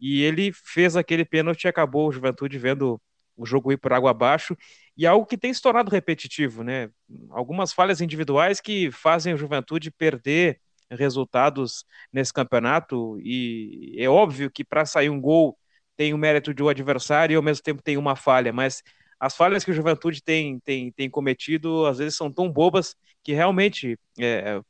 E 0.00 0.22
ele 0.22 0.52
fez 0.52 0.96
aquele 0.96 1.24
pênalti 1.24 1.64
e 1.64 1.68
acabou 1.68 2.08
o 2.08 2.12
Juventude 2.12 2.58
vendo 2.58 3.00
o 3.38 3.46
jogo 3.46 3.72
ir 3.72 3.78
por 3.78 3.92
água 3.92 4.10
abaixo. 4.10 4.56
E 4.96 5.06
algo 5.06 5.24
que 5.26 5.38
tem 5.38 5.54
se 5.54 5.62
tornado 5.62 5.90
repetitivo, 5.90 6.62
né? 6.62 6.90
Algumas 7.30 7.72
falhas 7.72 8.00
individuais 8.00 8.60
que 8.60 8.90
fazem 8.90 9.32
o 9.32 9.38
Juventude 9.38 9.90
perder 9.90 10.60
resultados 10.90 11.84
nesse 12.12 12.32
campeonato. 12.32 13.18
E 13.20 13.94
é 13.98 14.08
óbvio 14.08 14.50
que 14.50 14.64
para 14.64 14.84
sair 14.84 15.10
um 15.10 15.20
gol 15.20 15.56
tem 15.96 16.14
o 16.14 16.18
mérito 16.18 16.54
de 16.54 16.62
um 16.62 16.68
adversário 16.68 17.34
e 17.34 17.36
ao 17.36 17.42
mesmo 17.42 17.62
tempo 17.62 17.82
tem 17.82 17.96
uma 17.96 18.14
falha, 18.16 18.52
mas 18.52 18.82
as 19.18 19.36
falhas 19.36 19.64
que 19.64 19.70
o 19.72 19.74
Juventude 19.74 20.22
tem, 20.22 20.60
tem, 20.60 20.92
tem 20.92 21.10
cometido 21.10 21.86
às 21.86 21.98
vezes 21.98 22.16
são 22.16 22.32
tão 22.32 22.50
bobas 22.50 22.94
que 23.24 23.32
realmente 23.32 23.98
é, 24.18 24.60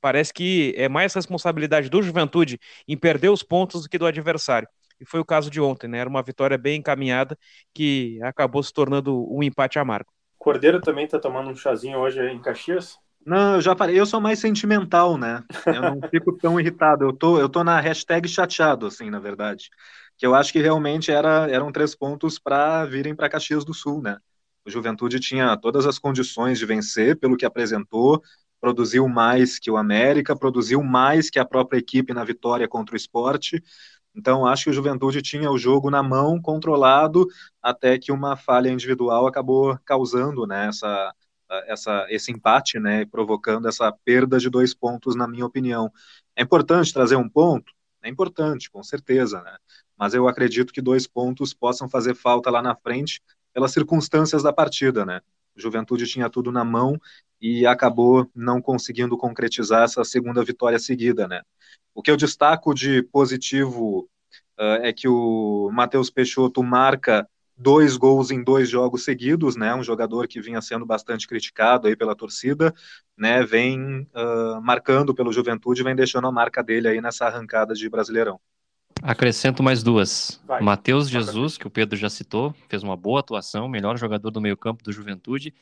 parece 0.00 0.32
que 0.32 0.74
é 0.76 0.88
mais 0.88 1.14
responsabilidade 1.14 1.88
do 1.88 2.02
Juventude 2.02 2.58
em 2.86 2.96
perder 2.96 3.30
os 3.30 3.42
pontos 3.42 3.82
do 3.82 3.88
que 3.88 3.98
do 3.98 4.06
adversário. 4.06 4.68
E 5.00 5.04
foi 5.04 5.20
o 5.20 5.24
caso 5.24 5.50
de 5.50 5.60
ontem, 5.60 5.88
né? 5.88 5.98
Era 5.98 6.10
uma 6.10 6.22
vitória 6.22 6.58
bem 6.58 6.78
encaminhada 6.78 7.38
que 7.74 8.20
acabou 8.22 8.62
se 8.62 8.72
tornando 8.72 9.26
um 9.32 9.42
empate 9.42 9.78
amargo. 9.78 10.10
Cordeiro 10.38 10.80
também 10.80 11.04
está 11.04 11.18
tomando 11.18 11.50
um 11.50 11.56
chazinho 11.56 11.98
hoje 11.98 12.20
em 12.20 12.40
Caxias? 12.40 12.98
Não, 13.24 13.56
eu 13.56 13.60
já 13.60 13.74
parei. 13.74 13.98
Eu 13.98 14.06
sou 14.06 14.20
mais 14.20 14.38
sentimental, 14.38 15.18
né? 15.18 15.42
Eu 15.66 15.82
não 15.82 16.00
fico 16.10 16.36
tão 16.38 16.58
irritado. 16.58 17.04
Eu 17.04 17.12
tô, 17.12 17.38
eu 17.38 17.48
tô 17.48 17.62
na 17.62 17.80
hashtag 17.80 18.28
chateado, 18.28 18.86
assim, 18.86 19.10
na 19.10 19.18
verdade 19.18 19.68
que 20.18 20.26
eu 20.26 20.34
acho 20.34 20.52
que 20.52 20.60
realmente 20.60 21.12
era, 21.12 21.48
eram 21.48 21.70
três 21.70 21.94
pontos 21.94 22.38
para 22.38 22.84
virem 22.84 23.14
para 23.14 23.28
Caxias 23.28 23.64
do 23.64 23.72
Sul, 23.72 24.02
né? 24.02 24.18
O 24.66 24.70
Juventude 24.70 25.20
tinha 25.20 25.56
todas 25.56 25.86
as 25.86 25.98
condições 25.98 26.58
de 26.58 26.66
vencer 26.66 27.16
pelo 27.16 27.36
que 27.36 27.46
apresentou, 27.46 28.20
produziu 28.60 29.08
mais 29.08 29.60
que 29.60 29.70
o 29.70 29.76
América, 29.76 30.36
produziu 30.36 30.82
mais 30.82 31.30
que 31.30 31.38
a 31.38 31.44
própria 31.44 31.78
equipe 31.78 32.12
na 32.12 32.24
vitória 32.24 32.66
contra 32.66 32.94
o 32.94 32.96
esporte. 32.96 33.62
Então, 34.18 34.44
acho 34.44 34.64
que 34.64 34.70
o 34.70 34.72
Juventude 34.72 35.22
tinha 35.22 35.48
o 35.48 35.56
jogo 35.56 35.90
na 35.90 36.02
mão, 36.02 36.42
controlado, 36.42 37.24
até 37.62 37.96
que 37.96 38.10
uma 38.10 38.36
falha 38.36 38.68
individual 38.68 39.28
acabou 39.28 39.78
causando 39.84 40.44
né, 40.44 40.66
essa, 40.66 41.14
essa, 41.68 42.06
esse 42.10 42.32
empate, 42.32 42.80
né, 42.80 43.06
provocando 43.06 43.68
essa 43.68 43.92
perda 44.04 44.40
de 44.40 44.50
dois 44.50 44.74
pontos, 44.74 45.14
na 45.14 45.28
minha 45.28 45.46
opinião. 45.46 45.92
É 46.34 46.42
importante 46.42 46.92
trazer 46.92 47.14
um 47.14 47.28
ponto? 47.28 47.72
É 48.02 48.08
importante, 48.08 48.68
com 48.68 48.82
certeza, 48.82 49.40
né? 49.40 49.56
mas 49.96 50.14
eu 50.14 50.26
acredito 50.26 50.72
que 50.72 50.82
dois 50.82 51.06
pontos 51.06 51.54
possam 51.54 51.88
fazer 51.88 52.16
falta 52.16 52.50
lá 52.50 52.60
na 52.60 52.74
frente 52.74 53.20
pelas 53.52 53.72
circunstâncias 53.72 54.42
da 54.42 54.52
partida, 54.52 55.04
né? 55.06 55.20
Juventude 55.58 56.06
tinha 56.06 56.30
tudo 56.30 56.52
na 56.52 56.64
mão 56.64 56.98
e 57.40 57.66
acabou 57.66 58.28
não 58.34 58.60
conseguindo 58.60 59.16
concretizar 59.16 59.84
essa 59.84 60.04
segunda 60.04 60.42
vitória 60.44 60.78
seguida, 60.78 61.28
né? 61.28 61.42
O 61.94 62.02
que 62.02 62.10
eu 62.10 62.16
destaco 62.16 62.74
de 62.74 63.02
positivo 63.02 64.08
uh, 64.58 64.82
é 64.82 64.92
que 64.92 65.08
o 65.08 65.70
Matheus 65.72 66.10
Peixoto 66.10 66.62
marca 66.62 67.28
dois 67.56 67.96
gols 67.96 68.30
em 68.30 68.42
dois 68.42 68.68
jogos 68.68 69.04
seguidos, 69.04 69.56
né? 69.56 69.74
Um 69.74 69.82
jogador 69.82 70.28
que 70.28 70.40
vinha 70.40 70.62
sendo 70.62 70.86
bastante 70.86 71.26
criticado 71.26 71.88
aí 71.88 71.96
pela 71.96 72.14
torcida, 72.14 72.72
né? 73.16 73.44
Vem 73.44 74.02
uh, 74.14 74.62
marcando 74.62 75.14
pelo 75.14 75.32
Juventude, 75.32 75.82
vem 75.82 75.96
deixando 75.96 76.28
a 76.28 76.32
marca 76.32 76.62
dele 76.62 76.88
aí 76.88 77.00
nessa 77.00 77.26
arrancada 77.26 77.74
de 77.74 77.88
Brasileirão. 77.88 78.40
Acrescento 79.02 79.62
mais 79.62 79.82
duas. 79.82 80.40
Matheus 80.60 81.08
Jesus, 81.08 81.56
que 81.56 81.66
o 81.66 81.70
Pedro 81.70 81.96
já 81.96 82.10
citou, 82.10 82.54
fez 82.68 82.82
uma 82.82 82.96
boa 82.96 83.20
atuação, 83.20 83.68
melhor 83.68 83.96
jogador 83.96 84.30
do 84.30 84.40
meio-campo 84.40 84.82
do 84.82 84.92
Juventude. 84.92 85.54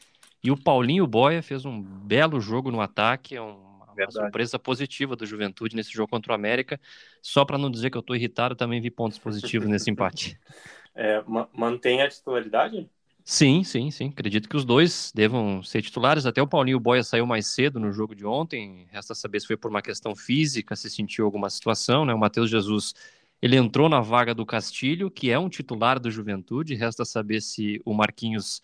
E 0.43 0.51
o 0.51 0.57
Paulinho 0.57 1.07
Boia 1.07 1.43
fez 1.43 1.65
um 1.65 1.83
belo 1.83 2.41
jogo 2.41 2.71
no 2.71 2.81
ataque, 2.81 3.37
é 3.37 3.41
uma, 3.41 3.55
uma 3.95 4.11
surpresa 4.11 4.59
positiva 4.59 5.17
do 5.17 5.27
Juventude 5.27 5.75
nesse 5.77 5.93
jogo 5.93 6.09
contra 6.09 6.33
o 6.33 6.35
América. 6.35 6.81
Só 7.21 7.45
para 7.45 7.59
não 7.59 7.71
dizer 7.71 7.91
que 7.91 7.97
eu 7.97 8.01
estou 8.01 8.17
irritado, 8.17 8.55
também 8.55 8.81
vi 8.81 8.91
pontos 8.91 9.19
positivos 9.19 9.69
nesse 9.69 9.91
empate. 9.91 10.39
É, 10.99 11.23
mantém 11.53 12.01
a 12.01 12.09
titularidade? 12.09 12.89
Sim, 13.23 13.65
sim, 13.65 13.91
sim. 13.91 14.09
Acredito 14.09 14.49
que 14.49 14.57
os 14.57 14.65
dois 14.65 15.13
devam 15.15 15.63
ser 15.63 15.83
titulares. 15.83 16.25
Até 16.25 16.41
o 16.41 16.47
Paulinho 16.47 16.81
Boia 16.81 17.03
saiu 17.03 17.27
mais 17.27 17.49
cedo 17.49 17.79
no 17.79 17.93
jogo 17.93 18.15
de 18.15 18.25
ontem. 18.25 18.87
Resta 18.91 19.15
saber 19.15 19.41
se 19.41 19.47
foi 19.47 19.59
por 19.59 19.71
uma 19.71 19.83
questão 19.83 20.17
física, 20.17 20.75
se 20.75 20.89
sentiu 20.89 21.27
alguma 21.27 21.51
situação. 21.51 22.07
Né? 22.07 22.15
O 22.15 22.19
Matheus 22.19 22.49
Jesus 22.49 22.95
ele 23.41 23.57
entrou 23.57 23.89
na 23.89 24.01
vaga 24.01 24.35
do 24.35 24.47
Castilho, 24.47 25.11
que 25.11 25.31
é 25.31 25.39
um 25.39 25.49
titular 25.49 26.01
do 26.01 26.11
Juventude. 26.11 26.75
Resta 26.75 27.05
saber 27.05 27.41
se 27.41 27.81
o 27.85 27.93
Marquinhos 27.93 28.63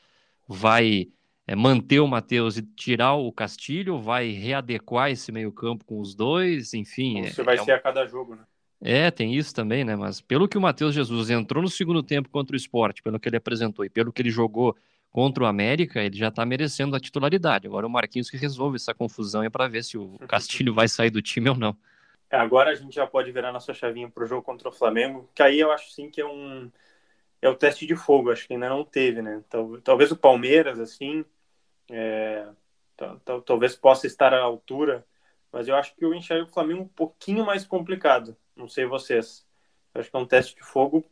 vai 0.49 1.09
é, 1.47 1.55
manter 1.55 2.01
o 2.01 2.09
Matheus 2.09 2.57
e 2.57 2.63
tirar 2.63 3.15
o 3.15 3.31
Castilho, 3.33 3.99
vai 3.99 4.31
readequar 4.31 5.11
esse 5.11 5.31
meio-campo 5.31 5.85
com 5.85 6.01
os 6.01 6.15
dois, 6.15 6.73
enfim. 6.75 7.21
Isso 7.21 7.41
é, 7.41 7.45
vai 7.45 7.57
é 7.57 7.65
ser 7.65 7.73
a 7.73 7.81
cada 7.81 8.07
jogo, 8.07 8.35
né? 8.35 8.43
É, 8.85 9.11
tem 9.13 9.35
isso 9.35 9.55
também, 9.55 9.85
né? 9.85 9.95
Mas 9.95 10.21
pelo 10.21 10.49
que 10.49 10.59
o 10.59 10.61
Matheus 10.61 10.95
Jesus 10.95 11.31
entrou 11.31 11.63
no 11.63 11.69
segundo 11.69 12.03
tempo 12.03 12.29
contra 12.29 12.55
o 12.55 12.57
esporte, 12.57 13.01
pelo 13.01 13.21
que 13.21 13.29
ele 13.29 13.37
apresentou 13.37 13.85
e 13.85 13.89
pelo 13.89 14.13
que 14.13 14.21
ele 14.21 14.31
jogou 14.31 14.77
contra 15.09 15.45
o 15.45 15.47
América, 15.47 16.03
ele 16.03 16.17
já 16.17 16.31
tá 16.31 16.45
merecendo 16.45 16.97
a 16.97 17.01
titularidade. 17.01 17.67
Agora 17.67 17.87
o 17.87 17.91
Marquinhos 17.91 18.29
que 18.29 18.37
resolve 18.37 18.77
essa 18.77 18.93
confusão 18.93 19.43
é 19.45 19.51
para 19.51 19.69
ver 19.69 19.85
se 19.85 19.97
o 19.97 20.19
Castilho 20.27 20.75
vai 20.75 20.89
sair 20.89 21.11
do 21.11 21.23
time 21.23 21.49
ou 21.51 21.57
não. 21.57 21.77
É, 22.33 22.37
agora 22.39 22.71
a 22.71 22.75
gente 22.75 22.95
já 22.95 23.07
pode 23.07 23.31
virar 23.31 23.53
nossa 23.53 23.75
chavinha 23.75 24.09
para 24.09 24.25
o 24.25 24.27
jogo 24.27 24.43
contra 24.43 24.67
o 24.67 24.73
Flamengo, 24.73 25.29
que 25.35 25.43
aí 25.43 25.61
eu 25.61 25.71
acho 25.71 25.91
sim 25.91 26.09
que 26.09 26.23
é 26.23 26.27
um 26.27 26.73
é 27.43 27.49
o 27.49 27.55
teste 27.55 27.85
de 27.87 27.95
fogo, 27.95 28.31
acho 28.31 28.47
que 28.47 28.55
ainda 28.55 28.69
não 28.69 28.85
teve, 28.85 29.21
né? 29.21 29.43
Talvez 29.85 30.13
o 30.13 30.17
Palmeiras, 30.17 30.79
assim, 30.79 31.25
é, 31.91 32.47
talvez 33.45 33.75
possa 33.75 34.07
estar 34.07 34.33
à 34.33 34.41
altura, 34.41 35.05
mas 35.53 35.69
eu 35.69 35.75
acho 35.75 35.95
que 35.95 36.05
eu 36.05 36.15
enxergo 36.15 36.49
o 36.49 36.53
Flamengo 36.53 36.83
um 36.83 36.89
pouquinho 36.89 37.45
mais 37.45 37.67
complicado. 37.67 38.37
Não 38.57 38.69
sei 38.69 38.87
vocês. 38.87 39.45
Eu 39.93 40.01
acho 40.01 40.11
que 40.11 40.17
é 40.17 40.21
um 40.21 40.27
teste 40.27 40.55
de 40.55 40.63
fogo 40.63 41.05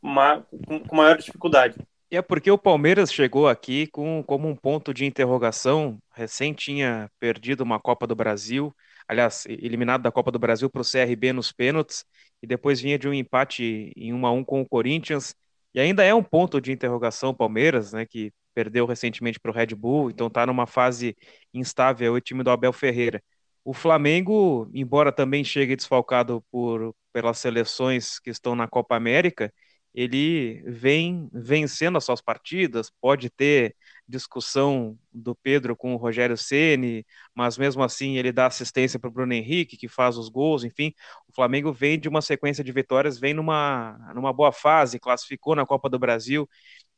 com 0.00 0.96
maior 0.96 1.16
dificuldade. 1.16 1.76
E 2.10 2.16
é 2.16 2.22
porque 2.22 2.50
o 2.50 2.58
Palmeiras 2.58 3.12
chegou 3.12 3.48
aqui 3.48 3.86
com, 3.86 4.22
como 4.22 4.46
um 4.46 4.54
ponto 4.54 4.92
de 4.94 5.06
interrogação. 5.06 5.98
Recém 6.12 6.52
tinha 6.52 7.10
perdido 7.18 7.62
uma 7.62 7.80
Copa 7.80 8.06
do 8.06 8.14
Brasil, 8.14 8.74
aliás, 9.08 9.46
eliminado 9.46 10.02
da 10.02 10.12
Copa 10.12 10.30
do 10.30 10.38
Brasil 10.38 10.70
para 10.70 10.82
o 10.82 10.84
CRB 10.84 11.32
nos 11.32 11.50
pênaltis, 11.52 12.04
e 12.42 12.46
depois 12.46 12.80
vinha 12.80 12.98
de 12.98 13.08
um 13.08 13.14
empate 13.14 13.92
em 13.96 14.12
1 14.12 14.26
a 14.26 14.32
1 14.32 14.44
com 14.44 14.60
o 14.60 14.68
Corinthians, 14.68 15.34
e 15.74 15.80
ainda 15.80 16.04
é 16.04 16.14
um 16.14 16.22
ponto 16.22 16.60
de 16.60 16.72
interrogação 16.72 17.30
o 17.30 17.34
Palmeiras, 17.34 17.92
né, 17.92 18.06
que 18.06 18.32
perdeu 18.54 18.86
recentemente 18.86 19.38
para 19.40 19.50
o 19.50 19.54
Red 19.54 19.68
Bull, 19.74 20.10
então 20.10 20.26
está 20.26 20.44
numa 20.46 20.66
fase 20.66 21.16
instável 21.54 22.14
o 22.14 22.20
time 22.20 22.42
do 22.42 22.50
Abel 22.50 22.72
Ferreira. 22.72 23.22
O 23.64 23.72
Flamengo, 23.72 24.68
embora 24.74 25.12
também 25.12 25.44
chegue 25.44 25.76
desfalcado 25.76 26.44
por, 26.50 26.94
pelas 27.12 27.38
seleções 27.38 28.18
que 28.18 28.30
estão 28.30 28.56
na 28.56 28.66
Copa 28.66 28.96
América, 28.96 29.52
ele 29.94 30.62
vem 30.66 31.28
vencendo 31.32 31.98
as 31.98 32.04
suas 32.04 32.20
partidas, 32.20 32.90
pode 33.00 33.30
ter 33.30 33.76
discussão 34.08 34.98
do 35.12 35.34
Pedro 35.34 35.76
com 35.76 35.94
o 35.94 35.96
Rogério 35.96 36.36
Ceni, 36.36 37.04
mas 37.34 37.58
mesmo 37.58 37.82
assim 37.82 38.16
ele 38.16 38.32
dá 38.32 38.46
assistência 38.46 38.98
para 38.98 39.08
o 39.08 39.12
Bruno 39.12 39.34
Henrique, 39.34 39.76
que 39.76 39.88
faz 39.88 40.16
os 40.16 40.28
gols, 40.28 40.64
enfim, 40.64 40.92
o 41.28 41.32
Flamengo 41.34 41.72
vem 41.72 41.98
de 42.00 42.08
uma 42.08 42.22
sequência 42.22 42.64
de 42.64 42.72
vitórias, 42.72 43.18
vem 43.18 43.34
numa, 43.34 43.98
numa 44.14 44.32
boa 44.32 44.50
fase, 44.52 44.98
classificou 44.98 45.54
na 45.54 45.66
Copa 45.66 45.90
do 45.90 45.98
Brasil, 45.98 46.48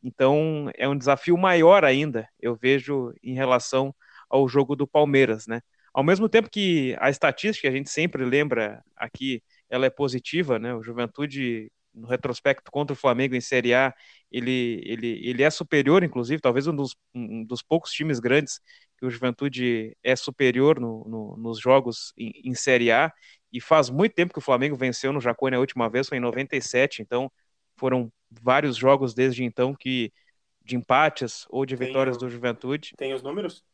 então 0.02 0.70
é 0.76 0.88
um 0.88 0.96
desafio 0.96 1.36
maior 1.36 1.84
ainda, 1.84 2.28
eu 2.40 2.54
vejo 2.54 3.12
em 3.22 3.34
relação 3.34 3.94
ao 4.28 4.48
jogo 4.48 4.76
do 4.76 4.86
Palmeiras, 4.86 5.46
né? 5.46 5.60
Ao 5.92 6.04
mesmo 6.04 6.28
tempo 6.28 6.48
que 6.48 6.96
a 7.00 7.10
estatística 7.10 7.68
a 7.68 7.72
gente 7.72 7.90
sempre 7.90 8.24
lembra 8.24 8.82
aqui, 8.96 9.42
ela 9.68 9.86
é 9.86 9.90
positiva, 9.90 10.58
né? 10.58 10.72
O 10.74 10.82
Juventude 10.82 11.70
no 11.94 12.06
retrospecto 12.06 12.70
contra 12.70 12.94
o 12.94 12.96
Flamengo 12.96 13.34
em 13.34 13.40
Série 13.40 13.74
A, 13.74 13.94
ele, 14.30 14.80
ele, 14.84 15.20
ele 15.28 15.42
é 15.42 15.50
superior, 15.50 16.02
inclusive, 16.02 16.40
talvez 16.40 16.66
um 16.66 16.74
dos, 16.74 16.96
um 17.14 17.44
dos 17.44 17.62
poucos 17.62 17.90
times 17.90 18.20
grandes 18.20 18.60
que 18.96 19.06
o 19.06 19.10
Juventude 19.10 19.96
é 20.02 20.14
superior 20.14 20.78
no, 20.78 21.04
no, 21.04 21.36
nos 21.36 21.58
jogos 21.58 22.12
em, 22.16 22.32
em, 22.44 22.54
Série 22.54 22.92
A, 22.92 23.12
e 23.52 23.60
faz 23.60 23.90
muito 23.90 24.14
tempo 24.14 24.32
que 24.32 24.38
o 24.38 24.42
Flamengo 24.42 24.76
venceu 24.76 25.12
no 25.12 25.20
Jacone 25.20 25.56
a 25.56 25.60
última 25.60 25.88
vez, 25.88 26.08
foi 26.08 26.18
em 26.18 26.20
97, 26.20 27.02
então 27.02 27.30
foram 27.76 28.12
vários 28.30 28.76
jogos 28.76 29.14
desde 29.14 29.42
então 29.42 29.74
que 29.74 30.12
de 30.62 30.76
empates 30.76 31.46
ou 31.48 31.64
de 31.64 31.74
vitórias 31.74 32.16
do 32.16 32.28
Juventude. 32.28 32.92
Tem 32.96 33.12
os 33.12 33.22
números? 33.22 33.64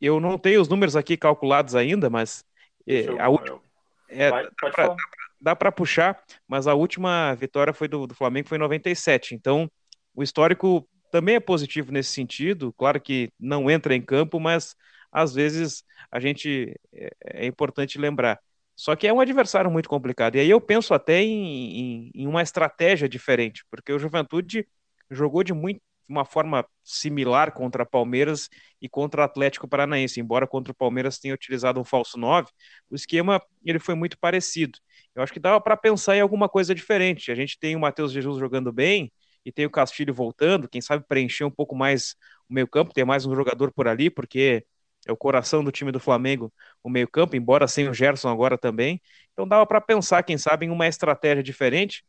Eu 0.00 0.18
não 0.18 0.36
tenho 0.36 0.60
os 0.60 0.68
números 0.68 0.96
aqui 0.96 1.16
calculados 1.16 1.74
ainda, 1.74 2.10
mas 2.10 2.44
é, 2.86 3.06
a 3.18 3.28
última, 3.28 3.60
é, 4.08 4.30
Vai, 4.30 4.44
pode 4.60 4.74
pra, 4.74 4.86
falar 4.86 4.96
dá 5.40 5.56
para 5.56 5.72
puxar, 5.72 6.22
mas 6.46 6.66
a 6.66 6.74
última 6.74 7.34
vitória 7.34 7.72
foi 7.72 7.88
do, 7.88 8.06
do 8.06 8.14
Flamengo 8.14 8.48
foi 8.48 8.58
em 8.58 8.60
97. 8.60 9.34
Então, 9.34 9.70
o 10.14 10.22
histórico 10.22 10.88
também 11.10 11.36
é 11.36 11.40
positivo 11.40 11.92
nesse 11.92 12.12
sentido. 12.12 12.72
Claro 12.74 13.00
que 13.00 13.32
não 13.38 13.70
entra 13.70 13.94
em 13.94 14.02
campo, 14.02 14.38
mas 14.38 14.74
às 15.10 15.34
vezes 15.34 15.82
a 16.10 16.20
gente 16.20 16.74
é, 16.92 17.10
é 17.24 17.46
importante 17.46 17.98
lembrar. 17.98 18.38
Só 18.76 18.96
que 18.96 19.06
é 19.06 19.12
um 19.12 19.20
adversário 19.20 19.70
muito 19.70 19.88
complicado. 19.88 20.36
E 20.36 20.40
aí 20.40 20.48
eu 20.48 20.60
penso 20.60 20.94
até 20.94 21.20
em, 21.20 22.08
em, 22.08 22.10
em 22.14 22.26
uma 22.26 22.42
estratégia 22.42 23.08
diferente, 23.08 23.64
porque 23.70 23.92
o 23.92 23.98
Juventude 23.98 24.66
jogou 25.10 25.42
de 25.42 25.52
muito, 25.52 25.82
uma 26.08 26.24
forma 26.24 26.66
similar 26.82 27.52
contra 27.52 27.86
Palmeiras 27.86 28.48
e 28.80 28.88
contra 28.88 29.24
Atlético 29.24 29.68
Paranaense, 29.68 30.20
embora 30.20 30.46
contra 30.46 30.72
o 30.72 30.74
Palmeiras 30.74 31.18
tenha 31.18 31.34
utilizado 31.34 31.78
um 31.80 31.84
falso 31.84 32.18
9, 32.18 32.48
o 32.90 32.96
esquema 32.96 33.40
ele 33.64 33.78
foi 33.78 33.94
muito 33.94 34.18
parecido. 34.18 34.78
Eu 35.14 35.22
acho 35.22 35.32
que 35.32 35.40
dava 35.40 35.60
para 35.60 35.76
pensar 35.76 36.16
em 36.16 36.20
alguma 36.20 36.48
coisa 36.48 36.74
diferente. 36.74 37.30
A 37.30 37.34
gente 37.34 37.58
tem 37.58 37.74
o 37.76 37.80
Matheus 37.80 38.12
Jesus 38.12 38.38
jogando 38.38 38.72
bem 38.72 39.12
e 39.44 39.50
tem 39.50 39.66
o 39.66 39.70
Castilho 39.70 40.14
voltando, 40.14 40.68
quem 40.68 40.80
sabe 40.80 41.04
preencher 41.06 41.44
um 41.44 41.50
pouco 41.50 41.74
mais 41.74 42.14
o 42.48 42.54
meio-campo, 42.54 42.92
ter 42.92 43.04
mais 43.04 43.24
um 43.26 43.34
jogador 43.34 43.72
por 43.72 43.88
ali, 43.88 44.10
porque 44.10 44.64
é 45.06 45.12
o 45.12 45.16
coração 45.16 45.64
do 45.64 45.72
time 45.72 45.90
do 45.90 45.98
Flamengo, 45.98 46.52
o 46.82 46.90
meio-campo, 46.90 47.34
embora 47.34 47.66
sem 47.66 47.88
o 47.88 47.94
Gerson 47.94 48.28
agora 48.28 48.58
também. 48.58 49.00
Então 49.32 49.48
dava 49.48 49.66
para 49.66 49.80
pensar, 49.80 50.22
quem 50.22 50.36
sabe, 50.36 50.66
em 50.66 50.70
uma 50.70 50.86
estratégia 50.86 51.42
diferente 51.42 52.04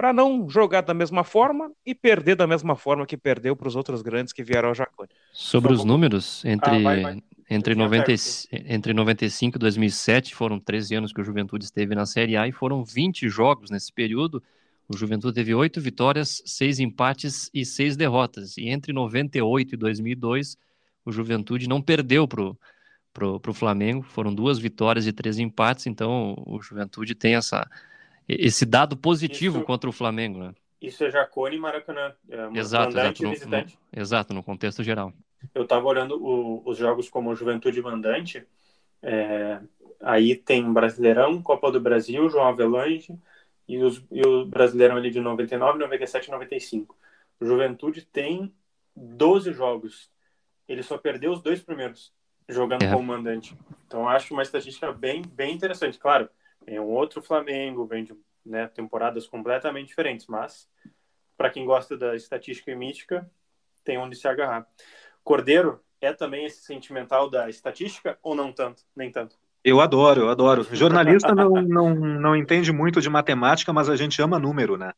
para 0.00 0.14
não 0.14 0.48
jogar 0.48 0.80
da 0.80 0.94
mesma 0.94 1.22
forma 1.22 1.70
e 1.84 1.94
perder 1.94 2.34
da 2.34 2.46
mesma 2.46 2.74
forma 2.74 3.04
que 3.04 3.18
perdeu 3.18 3.54
para 3.54 3.68
os 3.68 3.76
outros 3.76 4.00
grandes 4.00 4.32
que 4.32 4.42
vieram 4.42 4.70
ao 4.70 4.74
Jacone. 4.74 5.10
Sobre 5.30 5.74
os 5.74 5.84
números, 5.84 6.42
entre, 6.42 6.70
ah, 6.70 6.82
vai, 6.82 7.02
vai. 7.02 7.22
Entre, 7.52 7.74
90, 7.74 8.12
entre 8.52 8.94
95 8.94 9.56
e 9.56 9.58
2007 9.58 10.36
foram 10.36 10.60
13 10.60 10.94
anos 10.94 11.12
que 11.12 11.20
o 11.20 11.24
Juventude 11.24 11.64
esteve 11.64 11.96
na 11.96 12.06
Série 12.06 12.36
A 12.36 12.46
e 12.46 12.52
foram 12.52 12.84
20 12.84 13.28
jogos 13.28 13.70
nesse 13.70 13.92
período. 13.92 14.40
O 14.88 14.96
Juventude 14.96 15.34
teve 15.34 15.52
oito 15.52 15.80
vitórias, 15.80 16.40
seis 16.46 16.78
empates 16.78 17.50
e 17.52 17.64
seis 17.64 17.96
derrotas. 17.96 18.56
E 18.56 18.68
entre 18.68 18.92
98 18.92 19.74
e 19.74 19.76
2002, 19.76 20.56
o 21.04 21.10
Juventude 21.10 21.68
não 21.68 21.82
perdeu 21.82 22.28
para 22.28 22.42
o 22.42 22.56
pro, 23.12 23.40
pro 23.40 23.52
Flamengo. 23.52 24.02
Foram 24.02 24.32
duas 24.32 24.60
vitórias 24.60 25.08
e 25.08 25.12
três 25.12 25.40
empates. 25.40 25.86
Então 25.86 26.40
o 26.46 26.62
Juventude 26.62 27.16
tem 27.16 27.34
essa 27.34 27.68
esse 28.28 28.64
dado 28.64 28.96
positivo 28.96 29.58
isso, 29.58 29.66
contra 29.66 29.90
o 29.90 29.92
Flamengo, 29.92 30.38
né? 30.38 30.54
Isso 30.80 31.02
é 31.02 31.10
Jacone 31.10 31.56
e 31.56 31.58
Maracanã. 31.58 32.12
É 32.28 32.58
exato, 32.58 32.96
exato 32.96 33.22
no, 33.24 33.30
no, 33.30 33.66
exato, 33.92 34.34
no 34.34 34.42
contexto 34.42 34.84
geral. 34.84 35.12
Eu 35.54 35.62
estava 35.62 35.86
olhando 35.86 36.22
o, 36.22 36.62
os 36.68 36.76
jogos 36.76 37.08
como 37.08 37.34
Juventude 37.34 37.82
Mandante. 37.82 38.46
É, 39.02 39.60
aí 40.00 40.36
tem 40.36 40.72
Brasileirão, 40.72 41.42
Copa 41.42 41.70
do 41.70 41.80
Brasil, 41.80 42.28
João 42.28 42.46
Avelange 42.48 43.18
e, 43.66 43.78
os, 43.78 44.04
e 44.10 44.26
o 44.26 44.44
Brasileirão 44.44 44.96
ali 44.96 45.10
de 45.10 45.20
99, 45.20 45.78
97 45.78 46.26
e 46.26 46.30
95. 46.30 46.96
O 47.40 47.46
Juventude 47.46 48.02
tem 48.02 48.52
12 48.94 49.52
jogos. 49.52 50.10
Ele 50.68 50.82
só 50.82 50.98
perdeu 50.98 51.32
os 51.32 51.42
dois 51.42 51.60
primeiros 51.60 52.12
jogando 52.48 52.82
é. 52.82 52.92
como 52.92 53.02
mandante. 53.02 53.56
Então 53.86 54.08
acho 54.08 54.34
uma 54.34 54.42
estatística 54.42 54.92
bem, 54.92 55.22
bem 55.22 55.54
interessante. 55.54 55.98
Claro, 55.98 56.28
é 56.66 56.80
um 56.80 56.88
outro 56.88 57.22
Flamengo, 57.22 57.86
vem 57.86 58.04
de 58.04 58.14
né, 58.44 58.66
temporadas 58.68 59.26
completamente 59.26 59.88
diferentes, 59.88 60.26
mas 60.26 60.68
para 61.36 61.50
quem 61.50 61.64
gosta 61.64 61.96
da 61.96 62.14
estatística 62.14 62.70
e 62.70 62.76
mítica, 62.76 63.30
tem 63.84 63.98
onde 63.98 64.16
se 64.16 64.28
agarrar. 64.28 64.66
Cordeiro 65.24 65.80
é 66.00 66.12
também 66.12 66.46
esse 66.46 66.62
sentimental 66.62 67.28
da 67.28 67.48
estatística 67.48 68.18
ou 68.22 68.34
não 68.34 68.52
tanto, 68.52 68.82
nem 68.96 69.10
tanto? 69.10 69.36
Eu 69.62 69.80
adoro, 69.80 70.22
eu 70.22 70.30
adoro. 70.30 70.66
Jornalista 70.72 71.34
não, 71.34 71.50
não, 71.50 71.94
não 71.94 72.36
entende 72.36 72.72
muito 72.72 73.00
de 73.00 73.10
matemática, 73.10 73.72
mas 73.72 73.88
a 73.88 73.96
gente 73.96 74.20
ama 74.22 74.38
número, 74.38 74.76
né? 74.76 74.92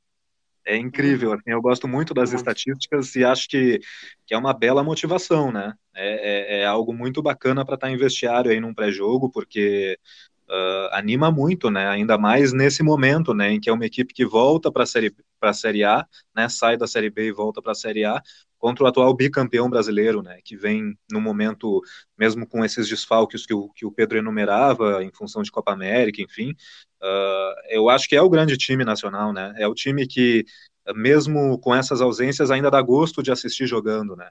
É 0.64 0.76
incrível, 0.76 1.32
assim, 1.32 1.50
eu 1.50 1.60
gosto 1.60 1.88
muito 1.88 2.14
das 2.14 2.32
estatísticas 2.32 3.16
e 3.16 3.24
acho 3.24 3.48
que, 3.48 3.80
que 4.24 4.32
é 4.32 4.38
uma 4.38 4.54
bela 4.54 4.84
motivação, 4.84 5.50
né? 5.50 5.74
É, 5.92 6.58
é, 6.58 6.60
é 6.60 6.66
algo 6.66 6.92
muito 6.92 7.20
bacana 7.20 7.64
para 7.64 7.74
estar 7.74 7.88
tá 7.88 7.92
em 7.92 7.96
vestiário 7.96 8.48
aí 8.48 8.60
num 8.60 8.72
pré-jogo, 8.72 9.28
porque 9.28 9.98
uh, 10.48 10.88
anima 10.92 11.32
muito, 11.32 11.68
né? 11.68 11.88
Ainda 11.88 12.16
mais 12.16 12.52
nesse 12.52 12.80
momento, 12.80 13.34
né? 13.34 13.50
Em 13.50 13.60
que 13.60 13.68
é 13.68 13.72
uma 13.72 13.84
equipe 13.84 14.14
que 14.14 14.24
volta 14.24 14.70
para 14.70 14.84
a 14.84 14.86
série 14.86 15.12
para 15.40 15.50
a 15.50 15.54
série 15.54 15.82
A, 15.82 16.06
né? 16.34 16.48
Sai 16.48 16.76
da 16.76 16.86
série 16.86 17.10
B 17.10 17.26
e 17.26 17.32
volta 17.32 17.60
para 17.60 17.72
a 17.72 17.74
série 17.74 18.04
A 18.04 18.22
contra 18.62 18.84
o 18.84 18.86
atual 18.86 19.12
bicampeão 19.12 19.68
brasileiro, 19.68 20.22
né? 20.22 20.38
Que 20.44 20.56
vem 20.56 20.96
no 21.10 21.20
momento 21.20 21.82
mesmo 22.16 22.46
com 22.46 22.64
esses 22.64 22.88
desfalques 22.88 23.44
que 23.44 23.52
o, 23.52 23.68
que 23.70 23.84
o 23.84 23.90
Pedro 23.90 24.18
enumerava 24.18 25.02
em 25.02 25.10
função 25.12 25.42
de 25.42 25.50
Copa 25.50 25.72
América, 25.72 26.22
enfim. 26.22 26.52
Uh, 27.02 27.54
eu 27.70 27.90
acho 27.90 28.08
que 28.08 28.14
é 28.14 28.22
o 28.22 28.30
grande 28.30 28.56
time 28.56 28.84
nacional, 28.84 29.32
né? 29.32 29.52
É 29.58 29.66
o 29.66 29.74
time 29.74 30.06
que 30.06 30.44
mesmo 30.94 31.58
com 31.58 31.74
essas 31.74 32.00
ausências 32.00 32.52
ainda 32.52 32.70
dá 32.70 32.80
gosto 32.80 33.20
de 33.20 33.32
assistir 33.32 33.66
jogando, 33.66 34.14
né? 34.14 34.28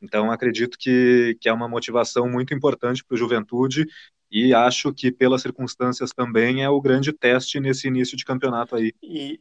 Então, 0.00 0.30
acredito 0.30 0.78
que, 0.78 1.36
que 1.40 1.48
é 1.48 1.52
uma 1.52 1.68
motivação 1.68 2.28
muito 2.28 2.54
importante 2.54 3.04
para 3.04 3.16
o 3.16 3.18
Juventude 3.18 3.84
e 4.30 4.54
acho 4.54 4.92
que, 4.94 5.10
pelas 5.10 5.42
circunstâncias 5.42 6.10
também, 6.10 6.62
é 6.62 6.70
o 6.70 6.80
grande 6.80 7.12
teste 7.12 7.58
nesse 7.58 7.88
início 7.88 8.16
de 8.16 8.24
campeonato 8.24 8.76
aí 8.76 8.92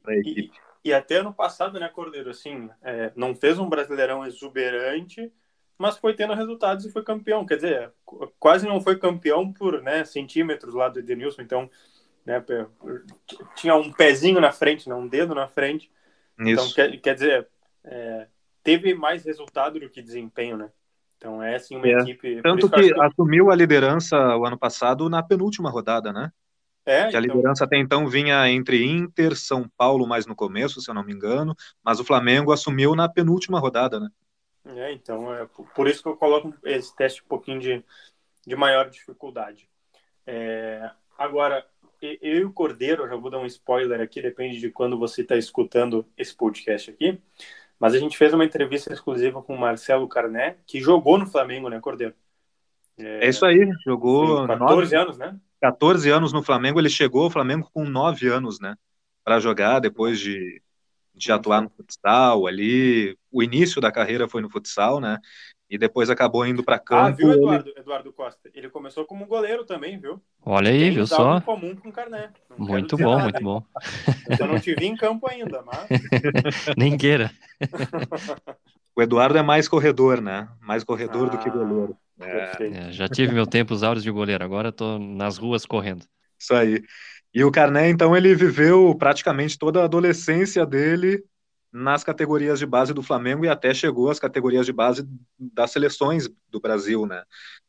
para 0.01 0.13
a 0.13 0.17
equipe. 0.17 0.51
E, 0.55 0.70
e, 0.83 0.93
até 0.93 1.17
ano 1.17 1.33
passado, 1.33 1.79
né, 1.79 1.87
Cordeiro, 1.89 2.29
assim, 2.29 2.69
é, 2.81 3.11
não 3.15 3.35
fez 3.35 3.59
um 3.59 3.69
brasileirão 3.69 4.25
exuberante, 4.25 5.31
mas 5.77 5.97
foi 5.97 6.13
tendo 6.13 6.33
resultados 6.33 6.85
e 6.85 6.91
foi 6.91 7.03
campeão. 7.03 7.45
Quer 7.45 7.55
dizer, 7.55 7.93
quase 8.39 8.67
não 8.67 8.81
foi 8.81 8.97
campeão 8.97 9.51
por 9.51 9.81
né, 9.81 10.05
centímetros 10.05 10.73
lá 10.73 10.89
do 10.89 10.99
Edenilson, 10.99 11.41
então 11.41 11.69
né, 12.25 12.43
tinha 13.55 13.75
um 13.75 13.91
pezinho 13.91 14.39
na 14.39 14.51
frente, 14.51 14.87
né, 14.87 14.95
um 14.95 15.07
dedo 15.07 15.33
na 15.33 15.47
frente. 15.47 15.91
Então, 16.39 16.65
Isso. 16.65 16.71
Então, 16.71 16.73
quer, 16.73 17.01
quer 17.01 17.13
dizer, 17.15 17.47
é, 17.83 18.27
teve 18.63 18.93
mais 18.93 19.25
resultado 19.25 19.79
do 19.79 19.89
que 19.89 20.01
desempenho, 20.01 20.57
né? 20.57 20.69
Então 21.17 21.41
é 21.41 21.55
assim 21.55 21.75
uma 21.75 21.87
é. 21.87 21.91
equipe. 21.91 22.41
Tanto 22.41 22.69
que, 22.69 22.93
que, 22.93 22.99
assumiu 22.99 23.51
a 23.51 23.55
liderança 23.55 24.17
o 24.35 24.45
ano 24.45 24.57
passado 24.57 25.07
na 25.07 25.21
penúltima 25.21 25.69
rodada, 25.69 26.11
né? 26.11 26.31
É, 26.85 27.09
que 27.09 27.15
a 27.15 27.19
então... 27.19 27.35
liderança 27.35 27.63
até 27.63 27.77
então 27.77 28.07
vinha 28.07 28.49
entre 28.49 28.83
Inter, 28.83 29.35
São 29.35 29.69
Paulo, 29.77 30.07
mais 30.07 30.25
no 30.25 30.35
começo, 30.35 30.81
se 30.81 30.89
eu 30.89 30.95
não 30.95 31.03
me 31.03 31.13
engano, 31.13 31.55
mas 31.83 31.99
o 31.99 32.03
Flamengo 32.03 32.51
assumiu 32.51 32.95
na 32.95 33.07
penúltima 33.07 33.59
rodada, 33.59 33.99
né? 33.99 34.09
É, 34.65 34.91
então 34.91 35.33
é 35.33 35.47
por 35.75 35.87
isso 35.87 36.03
que 36.03 36.09
eu 36.09 36.15
coloco 36.15 36.53
esse 36.63 36.95
teste 36.95 37.21
um 37.23 37.27
pouquinho 37.27 37.59
de, 37.59 37.83
de 38.45 38.55
maior 38.55 38.89
dificuldade. 38.89 39.67
É, 40.25 40.89
agora, 41.17 41.65
eu 42.01 42.37
e 42.37 42.45
o 42.45 42.53
Cordeiro, 42.53 43.07
já 43.07 43.15
vou 43.15 43.31
dar 43.31 43.39
um 43.39 43.45
spoiler 43.45 44.01
aqui, 44.01 44.21
depende 44.21 44.59
de 44.59 44.69
quando 44.69 44.97
você 44.97 45.21
está 45.21 45.35
escutando 45.35 46.05
esse 46.17 46.35
podcast 46.35 46.91
aqui. 46.91 47.19
Mas 47.79 47.95
a 47.95 47.97
gente 47.97 48.15
fez 48.15 48.31
uma 48.31 48.45
entrevista 48.45 48.93
exclusiva 48.93 49.41
com 49.41 49.55
o 49.55 49.59
Marcelo 49.59 50.07
Carné, 50.07 50.57
que 50.67 50.79
jogou 50.79 51.17
no 51.17 51.25
Flamengo, 51.25 51.67
né, 51.67 51.79
Cordeiro? 51.79 52.13
É, 52.97 53.25
é 53.25 53.29
isso 53.29 53.43
aí, 53.43 53.67
jogou. 53.83 54.45
14 54.45 54.95
anos, 54.95 55.17
né? 55.17 55.35
14 55.61 56.09
anos 56.09 56.33
no 56.33 56.43
Flamengo, 56.43 56.79
ele 56.79 56.89
chegou 56.89 57.23
ao 57.23 57.29
Flamengo 57.29 57.69
com 57.73 57.85
9 57.85 58.27
anos, 58.27 58.59
né? 58.59 58.75
Para 59.23 59.39
jogar 59.39 59.79
depois 59.79 60.19
de, 60.19 60.61
de 61.13 61.31
atuar 61.31 61.61
no 61.61 61.69
futsal 61.69 62.47
ali. 62.47 63.17
O 63.31 63.41
início 63.43 63.79
da 63.79 63.91
carreira 63.91 64.27
foi 64.27 64.41
no 64.41 64.49
futsal, 64.49 64.99
né? 64.99 65.19
e 65.71 65.77
depois 65.77 66.09
acabou 66.09 66.45
indo 66.45 66.61
para 66.61 66.77
campo. 66.77 67.01
Ah, 67.01 67.11
viu, 67.11 67.31
Eduardo, 67.31 67.69
ele... 67.69 67.79
Eduardo 67.79 68.11
Costa? 68.11 68.49
Ele 68.53 68.69
começou 68.69 69.05
como 69.05 69.25
goleiro 69.25 69.65
também, 69.65 69.97
viu? 69.97 70.21
Olha 70.45 70.69
aí, 70.69 70.81
Tem 70.81 70.91
viu 70.91 71.07
só? 71.07 71.39
comum 71.39 71.73
com 71.77 71.89
Carné. 71.89 72.29
muito 72.57 72.97
bom, 72.97 73.11
nada, 73.11 73.23
muito 73.23 73.37
hein? 73.37 73.43
bom. 73.43 73.63
Eu 74.29 74.37
só 74.37 74.47
não 74.47 74.59
te 74.59 74.75
vi 74.75 74.87
em 74.87 74.97
campo 74.97 75.29
ainda, 75.29 75.63
mas. 75.63 75.87
Nem 76.77 76.97
queira. 76.97 77.31
o 78.93 79.01
Eduardo 79.01 79.37
é 79.37 79.41
mais 79.41 79.69
corredor, 79.69 80.19
né? 80.19 80.49
Mais 80.59 80.83
corredor 80.83 81.27
ah, 81.27 81.31
do 81.31 81.37
que 81.37 81.47
ah, 81.47 81.53
goleiro. 81.53 81.97
É. 82.21 82.87
É, 82.87 82.91
já 82.91 83.07
tive 83.07 83.33
meu 83.33 83.47
tempo 83.47 83.73
os 83.73 83.83
áureos 83.83 84.03
de 84.03 84.11
goleiro, 84.11 84.43
agora 84.43 84.69
estou 84.69 84.99
nas 84.99 85.37
ruas 85.37 85.65
correndo. 85.65 86.05
Isso 86.39 86.53
aí. 86.53 86.83
E 87.33 87.43
o 87.43 87.51
Carné, 87.51 87.89
então, 87.89 88.15
ele 88.15 88.35
viveu 88.35 88.93
praticamente 88.95 89.57
toda 89.57 89.81
a 89.81 89.85
adolescência 89.85 90.65
dele 90.65 91.23
nas 91.71 92.03
categorias 92.03 92.59
de 92.59 92.65
base 92.65 92.93
do 92.93 93.01
Flamengo 93.01 93.45
e 93.45 93.49
até 93.49 93.73
chegou 93.73 94.11
às 94.11 94.19
categorias 94.19 94.65
de 94.65 94.73
base 94.73 95.07
das 95.39 95.71
seleções 95.71 96.27
do 96.49 96.59
Brasil, 96.59 97.05
né? 97.05 97.23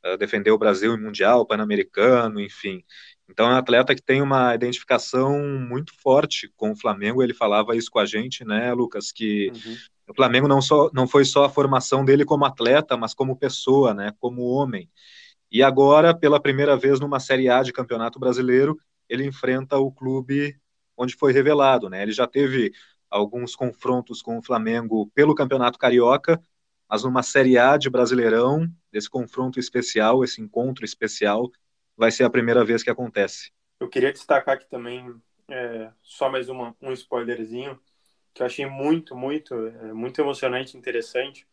Uh, 0.05 0.17
defendeu 0.17 0.55
o 0.55 0.59
Brasil 0.59 0.95
em 0.95 1.01
Mundial, 1.01 1.47
Pan-Americano, 1.47 2.41
enfim. 2.41 2.83
Então 3.29 3.49
é 3.49 3.55
um 3.55 3.57
atleta 3.57 3.95
que 3.95 4.03
tem 4.03 4.21
uma 4.21 4.55
identificação 4.55 5.39
muito 5.61 5.93
forte 6.03 6.53
com 6.57 6.73
o 6.73 6.77
Flamengo. 6.77 7.23
Ele 7.23 7.33
falava 7.33 7.77
isso 7.77 7.91
com 7.91 8.01
a 8.01 8.05
gente, 8.05 8.45
né, 8.45 8.73
Lucas? 8.75 9.13
Que 9.13 9.53
uhum. 9.55 9.77
O 10.13 10.15
Flamengo 10.15 10.47
não, 10.47 10.61
só, 10.61 10.91
não 10.93 11.09
foi 11.09 11.25
só 11.25 11.45
a 11.45 11.49
formação 11.49 12.05
dele 12.05 12.23
como 12.23 12.45
atleta, 12.45 12.99
mas 12.99 13.15
como 13.15 13.35
pessoa, 13.35 13.95
né? 13.95 14.13
Como 14.21 14.43
homem. 14.43 14.91
E 15.51 15.63
agora, 15.63 16.15
pela 16.15 16.41
primeira 16.41 16.77
vez 16.77 17.01
numa 17.01 17.19
Série 17.19 17.49
A 17.49 17.63
de 17.63 17.73
Campeonato 17.73 18.19
Brasileiro, 18.19 18.79
ele 19.09 19.25
enfrenta 19.25 19.79
o 19.79 19.91
clube 19.91 20.55
onde 20.97 21.17
foi 21.17 21.33
revelado, 21.33 21.89
né? 21.89 22.03
Ele 22.03 22.13
já 22.13 22.27
teve 22.27 22.73
alguns 23.11 23.57
confrontos 23.57 24.21
com 24.21 24.37
o 24.37 24.43
Flamengo 24.43 25.11
pelo 25.15 25.35
Campeonato 25.35 25.79
Carioca, 25.79 26.39
mas 26.87 27.05
numa 27.05 27.23
Série 27.23 27.57
A 27.57 27.79
de 27.79 27.89
Brasileirão, 27.89 28.69
esse 28.93 29.09
confronto 29.09 29.59
especial, 29.59 30.23
esse 30.23 30.43
encontro 30.43 30.85
especial, 30.85 31.51
vai 31.97 32.11
ser 32.11 32.25
a 32.25 32.31
primeira 32.31 32.63
vez 32.65 32.83
que 32.83 32.91
acontece. 32.91 33.51
Eu 33.81 33.89
queria 33.89 34.13
destacar 34.13 34.57
aqui 34.57 34.69
também, 34.69 35.15
é, 35.49 35.91
só 36.03 36.31
mais 36.31 36.51
uma, 36.51 36.77
um 36.83 36.93
spoilerzinho, 36.93 37.81
que 38.35 38.43
eu 38.43 38.47
achei 38.47 38.67
muito, 38.67 39.15
muito, 39.15 39.55
é, 39.55 39.93
muito 39.93 40.21
emocionante 40.21 40.77
e 40.77 40.79
interessante, 40.81 41.47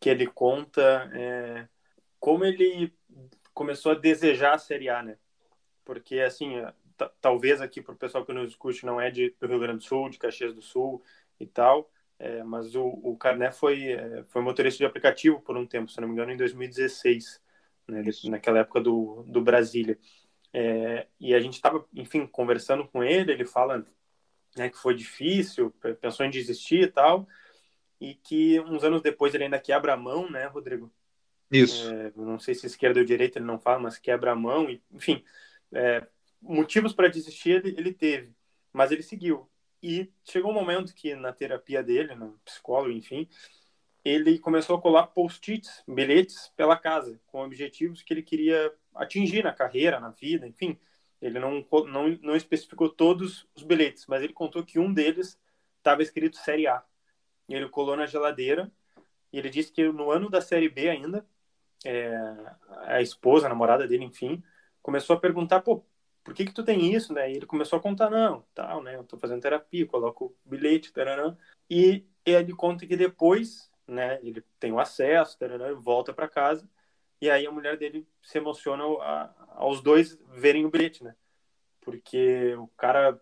que 0.00 0.08
ele 0.08 0.26
conta 0.26 1.10
é, 1.14 1.68
como 2.20 2.44
ele 2.44 2.92
começou 3.52 3.92
a 3.92 3.96
desejar 3.96 4.54
a 4.54 4.58
Série 4.58 4.88
A, 4.88 5.02
né? 5.02 5.16
Porque, 5.84 6.20
assim, 6.20 6.62
talvez 7.20 7.60
aqui 7.60 7.82
para 7.82 7.94
o 7.94 7.98
pessoal 7.98 8.24
que 8.24 8.32
nos 8.32 8.50
escute 8.50 8.86
não 8.86 9.00
é 9.00 9.10
de, 9.10 9.34
do 9.40 9.46
Rio 9.46 9.60
Grande 9.60 9.78
do 9.78 9.84
Sul, 9.84 10.08
de 10.08 10.18
Caxias 10.18 10.54
do 10.54 10.62
Sul 10.62 11.02
e 11.38 11.46
tal, 11.46 11.90
é, 12.18 12.42
mas 12.42 12.74
o, 12.74 12.86
o 12.86 13.16
Carné 13.16 13.50
foi, 13.50 13.92
é, 13.92 14.24
foi 14.28 14.42
motorista 14.42 14.78
de 14.78 14.86
aplicativo 14.86 15.40
por 15.40 15.56
um 15.56 15.66
tempo, 15.66 15.90
se 15.90 16.00
não 16.00 16.08
me 16.08 16.14
engano, 16.14 16.32
em 16.32 16.36
2016, 16.36 17.40
né, 17.88 18.02
naquela 18.24 18.60
época 18.60 18.80
do, 18.80 19.24
do 19.26 19.40
Brasília. 19.42 19.98
É, 20.52 21.06
e 21.18 21.34
a 21.34 21.40
gente 21.40 21.54
estava, 21.54 21.84
enfim, 21.92 22.26
conversando 22.26 22.86
com 22.86 23.02
ele, 23.02 23.32
ele 23.32 23.44
fala 23.44 23.84
né, 24.56 24.68
que 24.68 24.78
foi 24.78 24.94
difícil, 24.94 25.70
pensou 26.00 26.24
em 26.24 26.30
desistir 26.30 26.82
e 26.82 26.90
tal, 26.90 27.26
e 28.00 28.14
que 28.14 28.60
uns 28.60 28.84
anos 28.84 29.02
depois 29.02 29.34
ele 29.34 29.44
ainda 29.44 29.58
quebra 29.58 29.94
a 29.94 29.96
mão, 29.96 30.30
né, 30.30 30.46
Rodrigo? 30.46 30.92
Isso. 31.50 31.90
É, 31.92 32.12
não 32.16 32.38
sei 32.38 32.54
se 32.54 32.66
esquerda 32.66 33.00
ou 33.00 33.06
direita 33.06 33.38
ele 33.38 33.46
não 33.46 33.58
fala, 33.58 33.80
mas 33.80 33.98
quebra 33.98 34.32
a 34.32 34.36
mão, 34.36 34.68
e, 34.68 34.82
enfim, 34.92 35.24
é, 35.72 36.06
motivos 36.40 36.92
para 36.92 37.08
desistir 37.08 37.50
ele, 37.50 37.74
ele 37.78 37.92
teve, 37.92 38.34
mas 38.72 38.90
ele 38.90 39.02
seguiu. 39.02 39.48
E 39.82 40.10
chegou 40.24 40.50
um 40.50 40.54
momento 40.54 40.94
que 40.94 41.14
na 41.14 41.32
terapia 41.32 41.82
dele, 41.82 42.14
no 42.14 42.38
psicólogo, 42.44 42.90
enfim, 42.90 43.28
ele 44.04 44.38
começou 44.38 44.76
a 44.76 44.80
colar 44.80 45.08
post-its, 45.08 45.82
bilhetes 45.88 46.52
pela 46.56 46.76
casa, 46.76 47.20
com 47.26 47.44
objetivos 47.44 48.02
que 48.02 48.12
ele 48.12 48.22
queria 48.22 48.72
atingir 48.94 49.42
na 49.42 49.52
carreira, 49.52 49.98
na 49.98 50.10
vida, 50.10 50.46
enfim. 50.46 50.78
Ele 51.20 51.38
não, 51.38 51.64
não, 51.86 52.08
não 52.22 52.36
especificou 52.36 52.88
todos 52.88 53.46
os 53.54 53.62
bilhetes, 53.62 54.06
mas 54.06 54.22
ele 54.22 54.32
contou 54.32 54.64
que 54.64 54.78
um 54.78 54.92
deles 54.92 55.38
estava 55.78 56.02
escrito 56.02 56.36
Série 56.36 56.66
A. 56.66 56.82
E 57.48 57.54
ele 57.54 57.68
colou 57.68 57.96
na 57.96 58.06
geladeira 58.06 58.70
e 59.32 59.38
ele 59.38 59.50
disse 59.50 59.72
que 59.72 59.90
no 59.90 60.10
ano 60.10 60.30
da 60.30 60.40
Série 60.40 60.68
B 60.68 60.88
ainda, 60.88 61.26
é, 61.84 62.14
a 62.82 63.00
esposa, 63.00 63.46
a 63.46 63.48
namorada 63.48 63.86
dele, 63.86 64.04
enfim, 64.04 64.42
começou 64.82 65.16
a 65.16 65.20
perguntar, 65.20 65.60
pô, 65.60 65.84
por 66.22 66.34
que 66.34 66.46
que 66.46 66.52
tu 66.54 66.62
tem 66.62 66.94
isso, 66.94 67.12
né? 67.12 67.30
E 67.30 67.36
ele 67.36 67.46
começou 67.46 67.78
a 67.78 67.82
contar, 67.82 68.08
não, 68.10 68.44
tal, 68.54 68.82
né? 68.82 68.96
Eu 68.96 69.04
tô 69.04 69.18
fazendo 69.18 69.42
terapia, 69.42 69.86
coloco 69.86 70.34
bilhete, 70.44 70.92
taranã. 70.92 71.36
E 71.68 72.06
ele 72.24 72.54
conta 72.54 72.86
que 72.86 72.96
depois, 72.96 73.70
né, 73.86 74.18
ele 74.22 74.42
tem 74.58 74.72
o 74.72 74.80
acesso, 74.80 75.38
taranã, 75.38 75.74
volta 75.74 76.12
para 76.12 76.28
casa 76.28 76.66
e 77.24 77.30
aí 77.30 77.46
a 77.46 77.50
mulher 77.50 77.78
dele 77.78 78.06
se 78.22 78.36
emociona 78.36 78.84
a, 79.00 79.30
aos 79.54 79.80
dois 79.80 80.18
verem 80.34 80.66
o 80.66 80.70
bilhete, 80.70 81.02
né? 81.02 81.16
Porque 81.80 82.54
o 82.54 82.68
cara, 82.76 83.18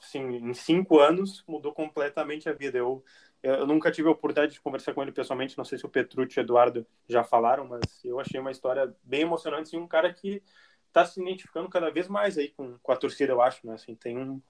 assim, 0.00 0.36
em 0.36 0.54
cinco 0.54 1.00
anos 1.00 1.42
mudou 1.48 1.72
completamente 1.72 2.48
a 2.48 2.52
vida. 2.52 2.78
Eu, 2.78 3.04
eu 3.42 3.66
nunca 3.66 3.90
tive 3.90 4.06
a 4.06 4.12
oportunidade 4.12 4.52
de 4.52 4.60
conversar 4.60 4.94
com 4.94 5.02
ele 5.02 5.10
pessoalmente, 5.10 5.58
não 5.58 5.64
sei 5.64 5.78
se 5.78 5.84
o 5.84 5.88
Petrucci 5.88 6.38
e 6.38 6.40
o 6.40 6.44
Eduardo 6.44 6.86
já 7.08 7.24
falaram, 7.24 7.66
mas 7.66 7.82
eu 8.04 8.20
achei 8.20 8.38
uma 8.38 8.52
história 8.52 8.94
bem 9.02 9.22
emocionante, 9.22 9.62
assim, 9.62 9.78
um 9.78 9.88
cara 9.88 10.14
que 10.14 10.40
está 10.86 11.04
se 11.04 11.20
identificando 11.20 11.68
cada 11.68 11.90
vez 11.90 12.06
mais 12.06 12.38
aí 12.38 12.50
com, 12.50 12.78
com 12.78 12.92
a 12.92 12.96
torcida, 12.96 13.32
eu 13.32 13.42
acho, 13.42 13.66
né? 13.66 13.74
Assim, 13.74 13.96
tem 13.96 14.16
um, 14.16 14.40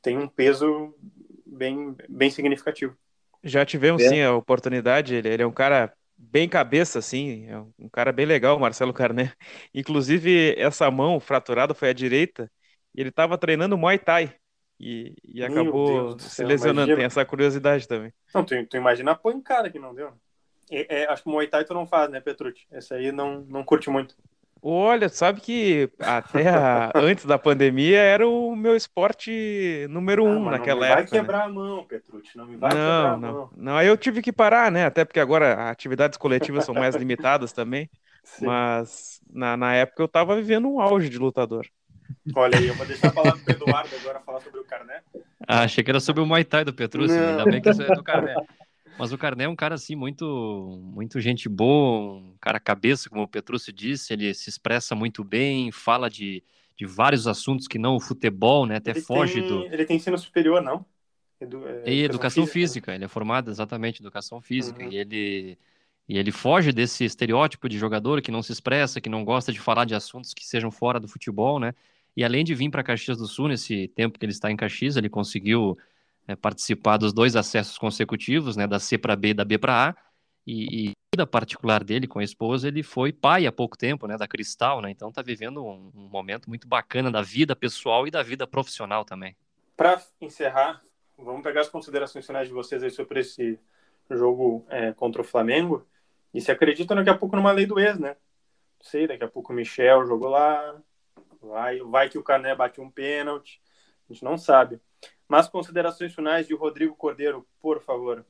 tem 0.00 0.16
um 0.16 0.26
peso 0.26 0.94
bem, 1.44 1.94
bem 2.08 2.30
significativo. 2.30 2.96
Já 3.44 3.66
tivemos, 3.66 4.02
é. 4.02 4.08
sim, 4.08 4.22
a 4.22 4.34
oportunidade. 4.34 5.14
Ele, 5.14 5.28
ele 5.28 5.42
é 5.42 5.46
um 5.46 5.52
cara 5.52 5.92
bem 6.18 6.48
cabeça, 6.48 6.98
assim, 6.98 7.46
é 7.46 7.58
um 7.78 7.88
cara 7.88 8.10
bem 8.12 8.26
legal, 8.26 8.58
Marcelo 8.58 8.92
Carné. 8.92 9.32
Inclusive, 9.72 10.54
essa 10.58 10.90
mão 10.90 11.20
fraturada 11.20 11.72
foi 11.72 11.90
à 11.90 11.92
direita, 11.92 12.50
ele 12.94 13.10
estava 13.10 13.38
treinando 13.38 13.78
Muay 13.78 13.98
Thai, 13.98 14.34
e, 14.80 15.14
e 15.24 15.42
acabou 15.42 16.18
se 16.18 16.44
lesionando. 16.44 16.80
Imagina... 16.80 16.96
Tem 16.96 17.04
essa 17.06 17.24
curiosidade 17.24 17.86
também. 17.88 18.12
Não, 18.34 18.44
tu, 18.44 18.54
tu 18.66 18.76
imagina 18.76 19.12
a 19.12 19.16
pancada 19.16 19.70
que 19.70 19.78
não 19.78 19.94
deu. 19.94 20.12
É, 20.70 21.02
é, 21.02 21.08
acho 21.08 21.22
que 21.22 21.28
Muay 21.28 21.46
Thai 21.46 21.64
tu 21.64 21.74
não 21.74 21.86
faz, 21.86 22.10
né, 22.10 22.20
Petrucci? 22.20 22.66
Esse 22.70 22.94
aí 22.94 23.10
não, 23.10 23.40
não 23.48 23.64
curte 23.64 23.90
muito. 23.90 24.14
Olha, 24.60 25.08
sabe 25.08 25.40
que 25.40 25.88
até 26.00 26.48
a, 26.48 26.90
antes 26.94 27.24
da 27.24 27.38
pandemia 27.38 28.00
era 28.00 28.26
o 28.26 28.56
meu 28.56 28.74
esporte 28.74 29.86
número 29.88 30.26
ah, 30.26 30.30
um 30.30 30.44
naquela 30.50 30.86
época. 30.86 31.00
Não 31.00 31.06
vai 31.06 31.12
né? 31.12 31.20
quebrar 31.20 31.44
a 31.44 31.48
mão, 31.48 31.84
Petrucci, 31.84 32.36
não 32.36 32.46
me 32.46 32.56
vai 32.56 32.70
não, 32.70 32.76
quebrar 32.76 33.18
não. 33.18 33.28
a 33.28 33.32
mão. 33.32 33.50
Não, 33.56 33.76
aí 33.76 33.86
eu 33.86 33.96
tive 33.96 34.20
que 34.20 34.32
parar, 34.32 34.70
né? 34.70 34.84
Até 34.84 35.04
porque 35.04 35.20
agora 35.20 35.70
atividades 35.70 36.18
coletivas 36.18 36.64
são 36.64 36.74
mais 36.74 36.96
limitadas 36.96 37.52
também. 37.52 37.88
Sim. 38.24 38.46
Mas 38.46 39.20
na, 39.32 39.56
na 39.56 39.74
época 39.74 40.02
eu 40.02 40.06
estava 40.06 40.36
vivendo 40.36 40.68
um 40.68 40.80
auge 40.80 41.08
de 41.08 41.18
lutador. 41.18 41.66
Olha 42.34 42.58
aí, 42.58 42.66
eu 42.68 42.74
vou 42.74 42.86
deixar 42.86 43.08
a 43.08 43.12
palavra 43.12 43.40
pro 43.42 43.54
Eduardo 43.54 43.90
agora 44.00 44.20
falar 44.20 44.40
sobre 44.40 44.60
o 44.60 44.64
Carné. 44.64 45.00
Ah, 45.46 45.62
achei 45.62 45.84
que 45.84 45.90
era 45.90 46.00
sobre 46.00 46.22
o 46.22 46.26
Muay 46.26 46.44
Thai 46.44 46.64
do 46.64 46.74
Petrucci, 46.74 47.16
ainda 47.16 47.44
bem 47.44 47.60
que 47.60 47.70
isso 47.70 47.82
é 47.82 47.94
do 47.94 48.02
Carné. 48.02 48.34
Mas 48.98 49.12
o 49.12 49.18
Carné 49.18 49.44
é 49.44 49.48
um 49.48 49.56
cara 49.56 49.76
assim 49.76 49.94
muito 49.94 50.78
muito 50.92 51.20
gente 51.20 51.48
boa, 51.48 52.18
um 52.18 52.34
cara 52.40 52.58
cabeça, 52.58 53.08
como 53.08 53.22
o 53.22 53.28
Petrucci 53.28 53.72
disse, 53.72 54.12
ele 54.12 54.34
se 54.34 54.50
expressa 54.50 54.94
muito 54.94 55.22
bem, 55.22 55.70
fala 55.70 56.10
de, 56.10 56.42
de 56.76 56.84
vários 56.84 57.26
assuntos 57.26 57.68
que 57.68 57.78
não 57.78 57.96
o 57.96 58.00
futebol, 58.00 58.66
né? 58.66 58.76
Até 58.76 58.90
ele 58.90 59.00
foge 59.00 59.40
tem, 59.40 59.48
do. 59.48 59.64
Ele 59.66 59.84
tem 59.84 59.96
ensino 59.96 60.18
superior, 60.18 60.62
não? 60.62 60.84
Edu, 61.40 61.66
é, 61.68 61.82
e 61.86 62.02
educação, 62.02 62.44
física, 62.44 62.52
física, 62.52 62.94
ele 62.94 63.04
é 63.04 63.08
formado 63.08 63.50
exatamente 63.50 64.00
em 64.00 64.02
educação 64.02 64.40
física 64.40 64.82
uhum. 64.82 64.90
e 64.90 64.96
ele 64.96 65.58
e 66.08 66.16
ele 66.16 66.32
foge 66.32 66.72
desse 66.72 67.04
estereótipo 67.04 67.68
de 67.68 67.78
jogador 67.78 68.22
que 68.22 68.30
não 68.30 68.42
se 68.42 68.50
expressa, 68.50 69.00
que 69.00 69.10
não 69.10 69.24
gosta 69.24 69.52
de 69.52 69.60
falar 69.60 69.84
de 69.84 69.94
assuntos 69.94 70.32
que 70.32 70.44
sejam 70.44 70.70
fora 70.70 70.98
do 70.98 71.06
futebol, 71.06 71.60
né? 71.60 71.74
E 72.16 72.24
além 72.24 72.42
de 72.42 72.54
vir 72.54 72.70
para 72.70 72.82
Caxias 72.82 73.18
do 73.18 73.26
Sul 73.26 73.48
nesse 73.48 73.88
tempo 73.88 74.18
que 74.18 74.24
ele 74.24 74.32
está 74.32 74.50
em 74.50 74.56
Caxias, 74.56 74.96
ele 74.96 75.10
conseguiu 75.10 75.76
é, 76.28 76.36
participar 76.36 76.98
dos 76.98 77.12
dois 77.12 77.34
acessos 77.34 77.78
consecutivos, 77.78 78.54
né, 78.54 78.66
da 78.66 78.78
C 78.78 78.98
para 78.98 79.16
B 79.16 79.30
e 79.30 79.34
da 79.34 79.44
B 79.44 79.58
para 79.58 79.88
A, 79.88 79.96
e, 80.46 80.90
e 80.90 81.16
da 81.16 81.26
particular 81.26 81.82
dele 81.82 82.06
com 82.06 82.18
a 82.18 82.24
esposa, 82.24 82.68
ele 82.68 82.82
foi 82.82 83.12
pai 83.12 83.46
há 83.46 83.52
pouco 83.52 83.76
tempo, 83.76 84.06
né, 84.06 84.16
da 84.16 84.28
Cristal, 84.28 84.82
né, 84.82 84.90
então 84.90 85.08
está 85.08 85.22
vivendo 85.22 85.64
um, 85.64 85.90
um, 85.94 86.08
momento 86.08 86.48
muito 86.48 86.68
bacana 86.68 87.10
da 87.10 87.22
vida 87.22 87.56
pessoal 87.56 88.06
e 88.06 88.10
da 88.10 88.22
vida 88.22 88.46
profissional 88.46 89.04
também. 89.04 89.34
Para 89.74 90.00
encerrar, 90.20 90.82
vamos 91.16 91.42
pegar 91.42 91.62
as 91.62 91.68
considerações 91.68 92.26
finais 92.26 92.46
de 92.46 92.54
vocês 92.54 92.82
aí 92.82 92.90
sobre 92.90 93.20
esse 93.20 93.58
jogo 94.10 94.66
é, 94.68 94.92
contra 94.92 95.22
o 95.22 95.24
Flamengo, 95.24 95.86
e 96.32 96.40
se 96.42 96.52
acredita 96.52 96.94
daqui 96.94 97.08
a 97.08 97.16
pouco 97.16 97.36
numa 97.36 97.52
lei 97.52 97.64
do 97.64 97.80
ex, 97.80 97.98
né? 97.98 98.10
Não 98.78 98.86
sei, 98.86 99.06
daqui 99.06 99.24
a 99.24 99.28
pouco 99.28 99.52
o 99.52 99.56
Michel 99.56 100.06
jogou 100.06 100.28
lá, 100.28 100.78
vai, 101.40 101.80
vai 101.80 102.08
que 102.08 102.18
o 102.18 102.22
Cané 102.22 102.54
bate 102.54 102.80
um 102.80 102.90
pênalti, 102.90 103.60
a 104.08 104.12
gente 104.12 104.22
não 104.22 104.36
sabe. 104.36 104.78
Mas 105.28 105.48
considerações 105.48 106.14
finais 106.14 106.46
de 106.46 106.54
Rodrigo 106.54 106.94
Cordeiro, 106.94 107.46
por 107.60 107.82
favor. 107.82 108.24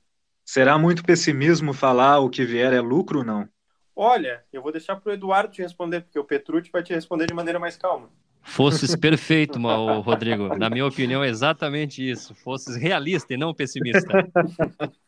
Será 0.45 0.79
muito 0.79 1.05
pessimismo 1.05 1.73
falar 1.73 2.19
o 2.21 2.31
que 2.31 2.45
vier 2.45 2.73
é 2.73 2.81
lucro, 2.81 3.23
não? 3.23 3.49
Olha, 3.95 4.45
eu 4.53 4.63
vou 4.63 4.73
deixar 4.73 4.97
para 4.97 5.11
o 5.11 5.13
Eduardo 5.13 5.53
te 5.53 5.61
responder, 5.61 6.03
porque 6.03 6.19
o 6.19 6.25
Petrucci 6.25 6.71
vai 6.71 6.83
te 6.83 6.95
responder 6.95 7.27
de 7.27 7.35
maneira 7.35 7.59
mais 7.59 7.77
calma. 7.77 8.09
Fosses 8.43 8.95
perfeito, 8.97 9.59
Rodrigo. 9.59 10.57
Na 10.57 10.71
minha 10.71 10.87
opinião, 10.87 11.23
é 11.23 11.29
exatamente 11.29 12.09
isso. 12.09 12.35
Fosses 12.35 12.77
realista 12.77 13.35
e 13.35 13.37
não 13.37 13.55
pessimista. 13.55 14.09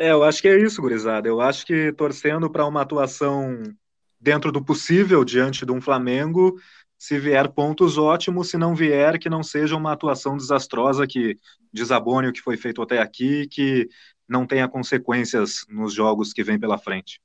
É, 0.00 0.12
eu 0.12 0.22
acho 0.22 0.40
que 0.40 0.46
é 0.46 0.56
isso, 0.56 0.80
gurizada. 0.80 1.26
Eu 1.26 1.40
acho 1.40 1.66
que 1.66 1.92
torcendo 1.94 2.48
para 2.48 2.64
uma 2.64 2.82
atuação 2.82 3.60
dentro 4.20 4.52
do 4.52 4.64
possível 4.64 5.24
diante 5.24 5.66
de 5.66 5.72
um 5.72 5.80
Flamengo, 5.80 6.54
se 6.98 7.18
vier 7.18 7.48
pontos, 7.48 7.96
ótimos. 7.96 8.50
Se 8.50 8.58
não 8.58 8.74
vier, 8.74 9.18
que 9.18 9.30
não 9.30 9.42
seja 9.42 9.76
uma 9.76 9.92
atuação 9.92 10.36
desastrosa 10.36 11.06
que 11.06 11.38
desabone 11.72 12.28
o 12.28 12.32
que 12.32 12.42
foi 12.42 12.56
feito 12.56 12.82
até 12.82 12.98
aqui, 12.98 13.46
que 13.46 13.88
não 14.28 14.44
tenha 14.44 14.68
consequências 14.68 15.64
nos 15.68 15.94
jogos 15.94 16.32
que 16.32 16.42
vem 16.42 16.58
pela 16.58 16.76
frente. 16.76 17.20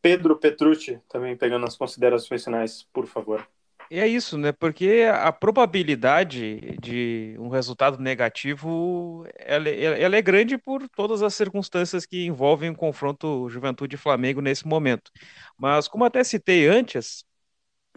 Pedro 0.00 0.36
Petrucci, 0.38 0.98
também 1.08 1.36
pegando 1.36 1.66
as 1.66 1.76
considerações 1.76 2.44
finais, 2.44 2.86
por 2.92 3.06
favor. 3.06 3.46
é 3.90 4.06
isso, 4.06 4.38
né? 4.38 4.52
Porque 4.52 5.06
a 5.12 5.32
probabilidade 5.32 6.78
de 6.80 7.36
um 7.38 7.48
resultado 7.48 7.98
negativo 7.98 9.26
ela, 9.36 9.68
ela, 9.68 10.16
é 10.16 10.22
grande 10.22 10.56
por 10.56 10.88
todas 10.88 11.22
as 11.22 11.34
circunstâncias 11.34 12.06
que 12.06 12.24
envolvem 12.24 12.70
o 12.70 12.76
confronto 12.76 13.48
Juventude-Flamengo 13.50 14.40
nesse 14.40 14.66
momento. 14.66 15.10
Mas, 15.58 15.88
como 15.88 16.04
até 16.04 16.24
citei 16.24 16.66
antes, 16.66 17.24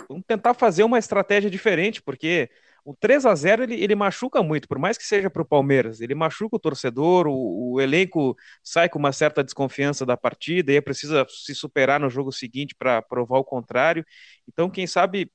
vamos 0.07 0.23
tentar 0.27 0.53
fazer 0.53 0.83
uma 0.83 0.99
estratégia 0.99 1.49
diferente, 1.49 2.01
porque 2.01 2.49
o 2.85 2.93
3 2.95 3.25
a 3.25 3.33
0 3.33 3.63
ele, 3.63 3.81
ele 3.81 3.95
machuca 3.95 4.43
muito, 4.43 4.67
por 4.67 4.77
mais 4.77 4.97
que 4.97 5.05
seja 5.05 5.29
para 5.29 5.41
o 5.41 5.45
Palmeiras, 5.45 6.01
ele 6.01 6.13
machuca 6.13 6.55
o 6.55 6.59
torcedor, 6.59 7.27
o, 7.27 7.73
o, 7.73 7.81
elenco 7.81 8.35
sai 8.61 8.89
com 8.89 8.99
uma 8.99 9.13
certa 9.13 9.43
desconfiança 9.43 10.05
da 10.05 10.17
partida 10.17 10.71
e 10.73 10.81
precisa 10.81 11.25
se 11.29 11.55
superar 11.55 11.99
no 11.99 12.09
jogo 12.09 12.31
seguinte 12.31 12.75
para 12.75 13.01
provar 13.01 13.39
o 13.39 13.43
contrário. 13.43 14.05
Então, 14.47 14.69
quem 14.69 14.85
sabe 14.85 15.31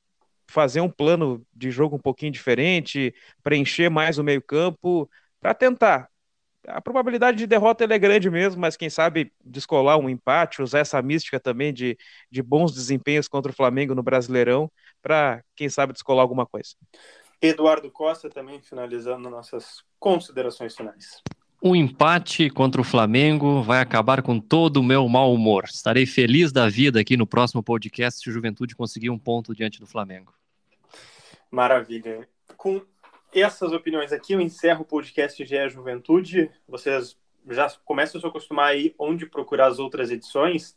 fazer 0.47 0.81
um 0.81 0.91
plano 0.91 1.45
de 1.55 1.71
jogo 1.71 1.97
um 1.97 2.01
pouquinho 2.01 2.33
diferente, 2.33 3.15
preencher 3.43 3.89
mais 3.91 4.19
o 4.19 4.25
meio-campo, 4.25 5.09
para 5.41 5.55
tentar 5.55 6.09
a 6.69 6.81
probabilidade 6.81 7.39
de 7.39 7.47
derrota 7.47 7.85
é 7.85 7.99
grande 7.99 8.31
mesmo, 8.31 8.61
mas 8.61 8.77
quem 8.77 8.91
sabe 8.91 9.33
descolar 9.45 9.99
um 9.99 10.09
empate, 10.09 10.63
usar 10.63 10.81
essa 10.81 11.01
mística 11.01 11.41
também 11.41 11.73
de, 11.73 11.97
de 12.31 12.43
bons 12.43 12.73
desempenhos 12.73 13.29
contra 13.29 13.51
o 13.51 13.55
Flamengo 13.55 13.95
no 13.95 14.03
Brasileirão, 14.03 14.71
para 15.03 15.43
quem 15.57 15.69
sabe 15.69 15.93
descolar 15.93 16.23
alguma 16.23 16.47
coisa. 16.47 16.71
Eduardo 17.41 17.91
Costa 17.91 18.29
também 18.29 18.61
finalizando 18.61 19.31
nossas 19.31 19.83
considerações 19.99 20.77
finais. 20.77 21.23
O 21.61 21.75
empate 21.75 22.51
contra 22.51 22.81
o 22.81 22.85
Flamengo 22.85 23.63
vai 23.63 23.81
acabar 23.81 24.23
com 24.23 24.39
todo 24.39 24.77
o 24.79 24.83
meu 24.83 25.09
mau 25.09 25.33
humor. 25.33 25.65
Estarei 25.65 26.07
feliz 26.07 26.53
da 26.53 26.69
vida 26.69 27.01
aqui 27.01 27.17
no 27.17 27.27
próximo 27.27 27.63
podcast 27.63 28.21
se 28.21 28.31
o 28.31 28.33
Juventude 28.33 28.77
conseguir 28.77 29.11
um 29.11 29.19
ponto 29.19 29.55
diante 29.55 29.81
do 29.81 29.87
Flamengo. 29.87 30.33
Maravilha. 31.51 32.29
Com 32.57 32.83
essas 33.33 33.73
opiniões 33.73 34.13
aqui, 34.13 34.33
eu 34.33 34.41
encerro 34.41 34.83
o 34.83 34.87
podcast 34.87 35.45
GE 35.45 35.69
Juventude. 35.69 36.51
Vocês 36.67 37.17
já 37.51 37.71
começa 37.85 38.19
a 38.19 38.21
se 38.21 38.27
acostumar 38.27 38.71
aí 38.71 38.95
onde 38.99 39.27
procurar 39.27 39.67
as 39.69 39.79
outras 39.79 40.11
edições, 40.11 40.77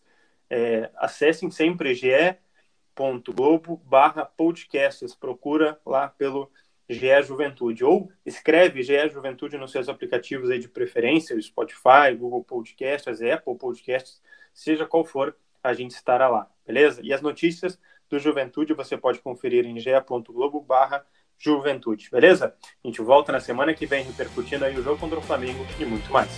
é, 0.49 0.89
acessem 0.95 1.49
sempre 1.49 1.93
ge.globo 1.93 3.77
barra 3.85 4.25
podcasts, 4.25 5.15
procura 5.15 5.79
lá 5.85 6.07
pelo 6.07 6.51
GE 6.89 7.21
Juventude, 7.23 7.85
ou 7.85 8.11
escreve 8.25 8.83
GE 8.83 9.09
Juventude 9.09 9.57
nos 9.57 9.71
seus 9.71 9.87
aplicativos 9.87 10.49
aí 10.49 10.59
de 10.59 10.67
preferência, 10.67 11.35
o 11.35 11.41
Spotify, 11.41 12.13
Google 12.17 12.43
Podcasts, 12.43 13.21
Apple 13.21 13.57
Podcasts, 13.57 14.21
seja 14.53 14.85
qual 14.85 15.05
for, 15.05 15.35
a 15.63 15.73
gente 15.73 15.91
estará 15.91 16.27
lá, 16.27 16.49
beleza? 16.65 17.01
E 17.03 17.13
as 17.13 17.21
notícias 17.21 17.79
do 18.09 18.19
Juventude 18.19 18.73
você 18.73 18.97
pode 18.97 19.19
conferir 19.19 19.65
em 19.65 19.79
ge.globo 19.79 20.59
barra 20.59 21.05
Juventude, 21.41 22.09
beleza? 22.11 22.53
A 22.83 22.87
gente 22.87 23.01
volta 23.01 23.31
na 23.31 23.39
semana 23.39 23.73
que 23.73 23.85
vem 23.85 24.03
repercutindo 24.03 24.63
aí 24.63 24.77
o 24.77 24.83
jogo 24.83 24.99
contra 24.99 25.17
o 25.17 25.21
Flamengo 25.21 25.65
e 25.79 25.85
muito 25.85 26.11
mais. 26.11 26.29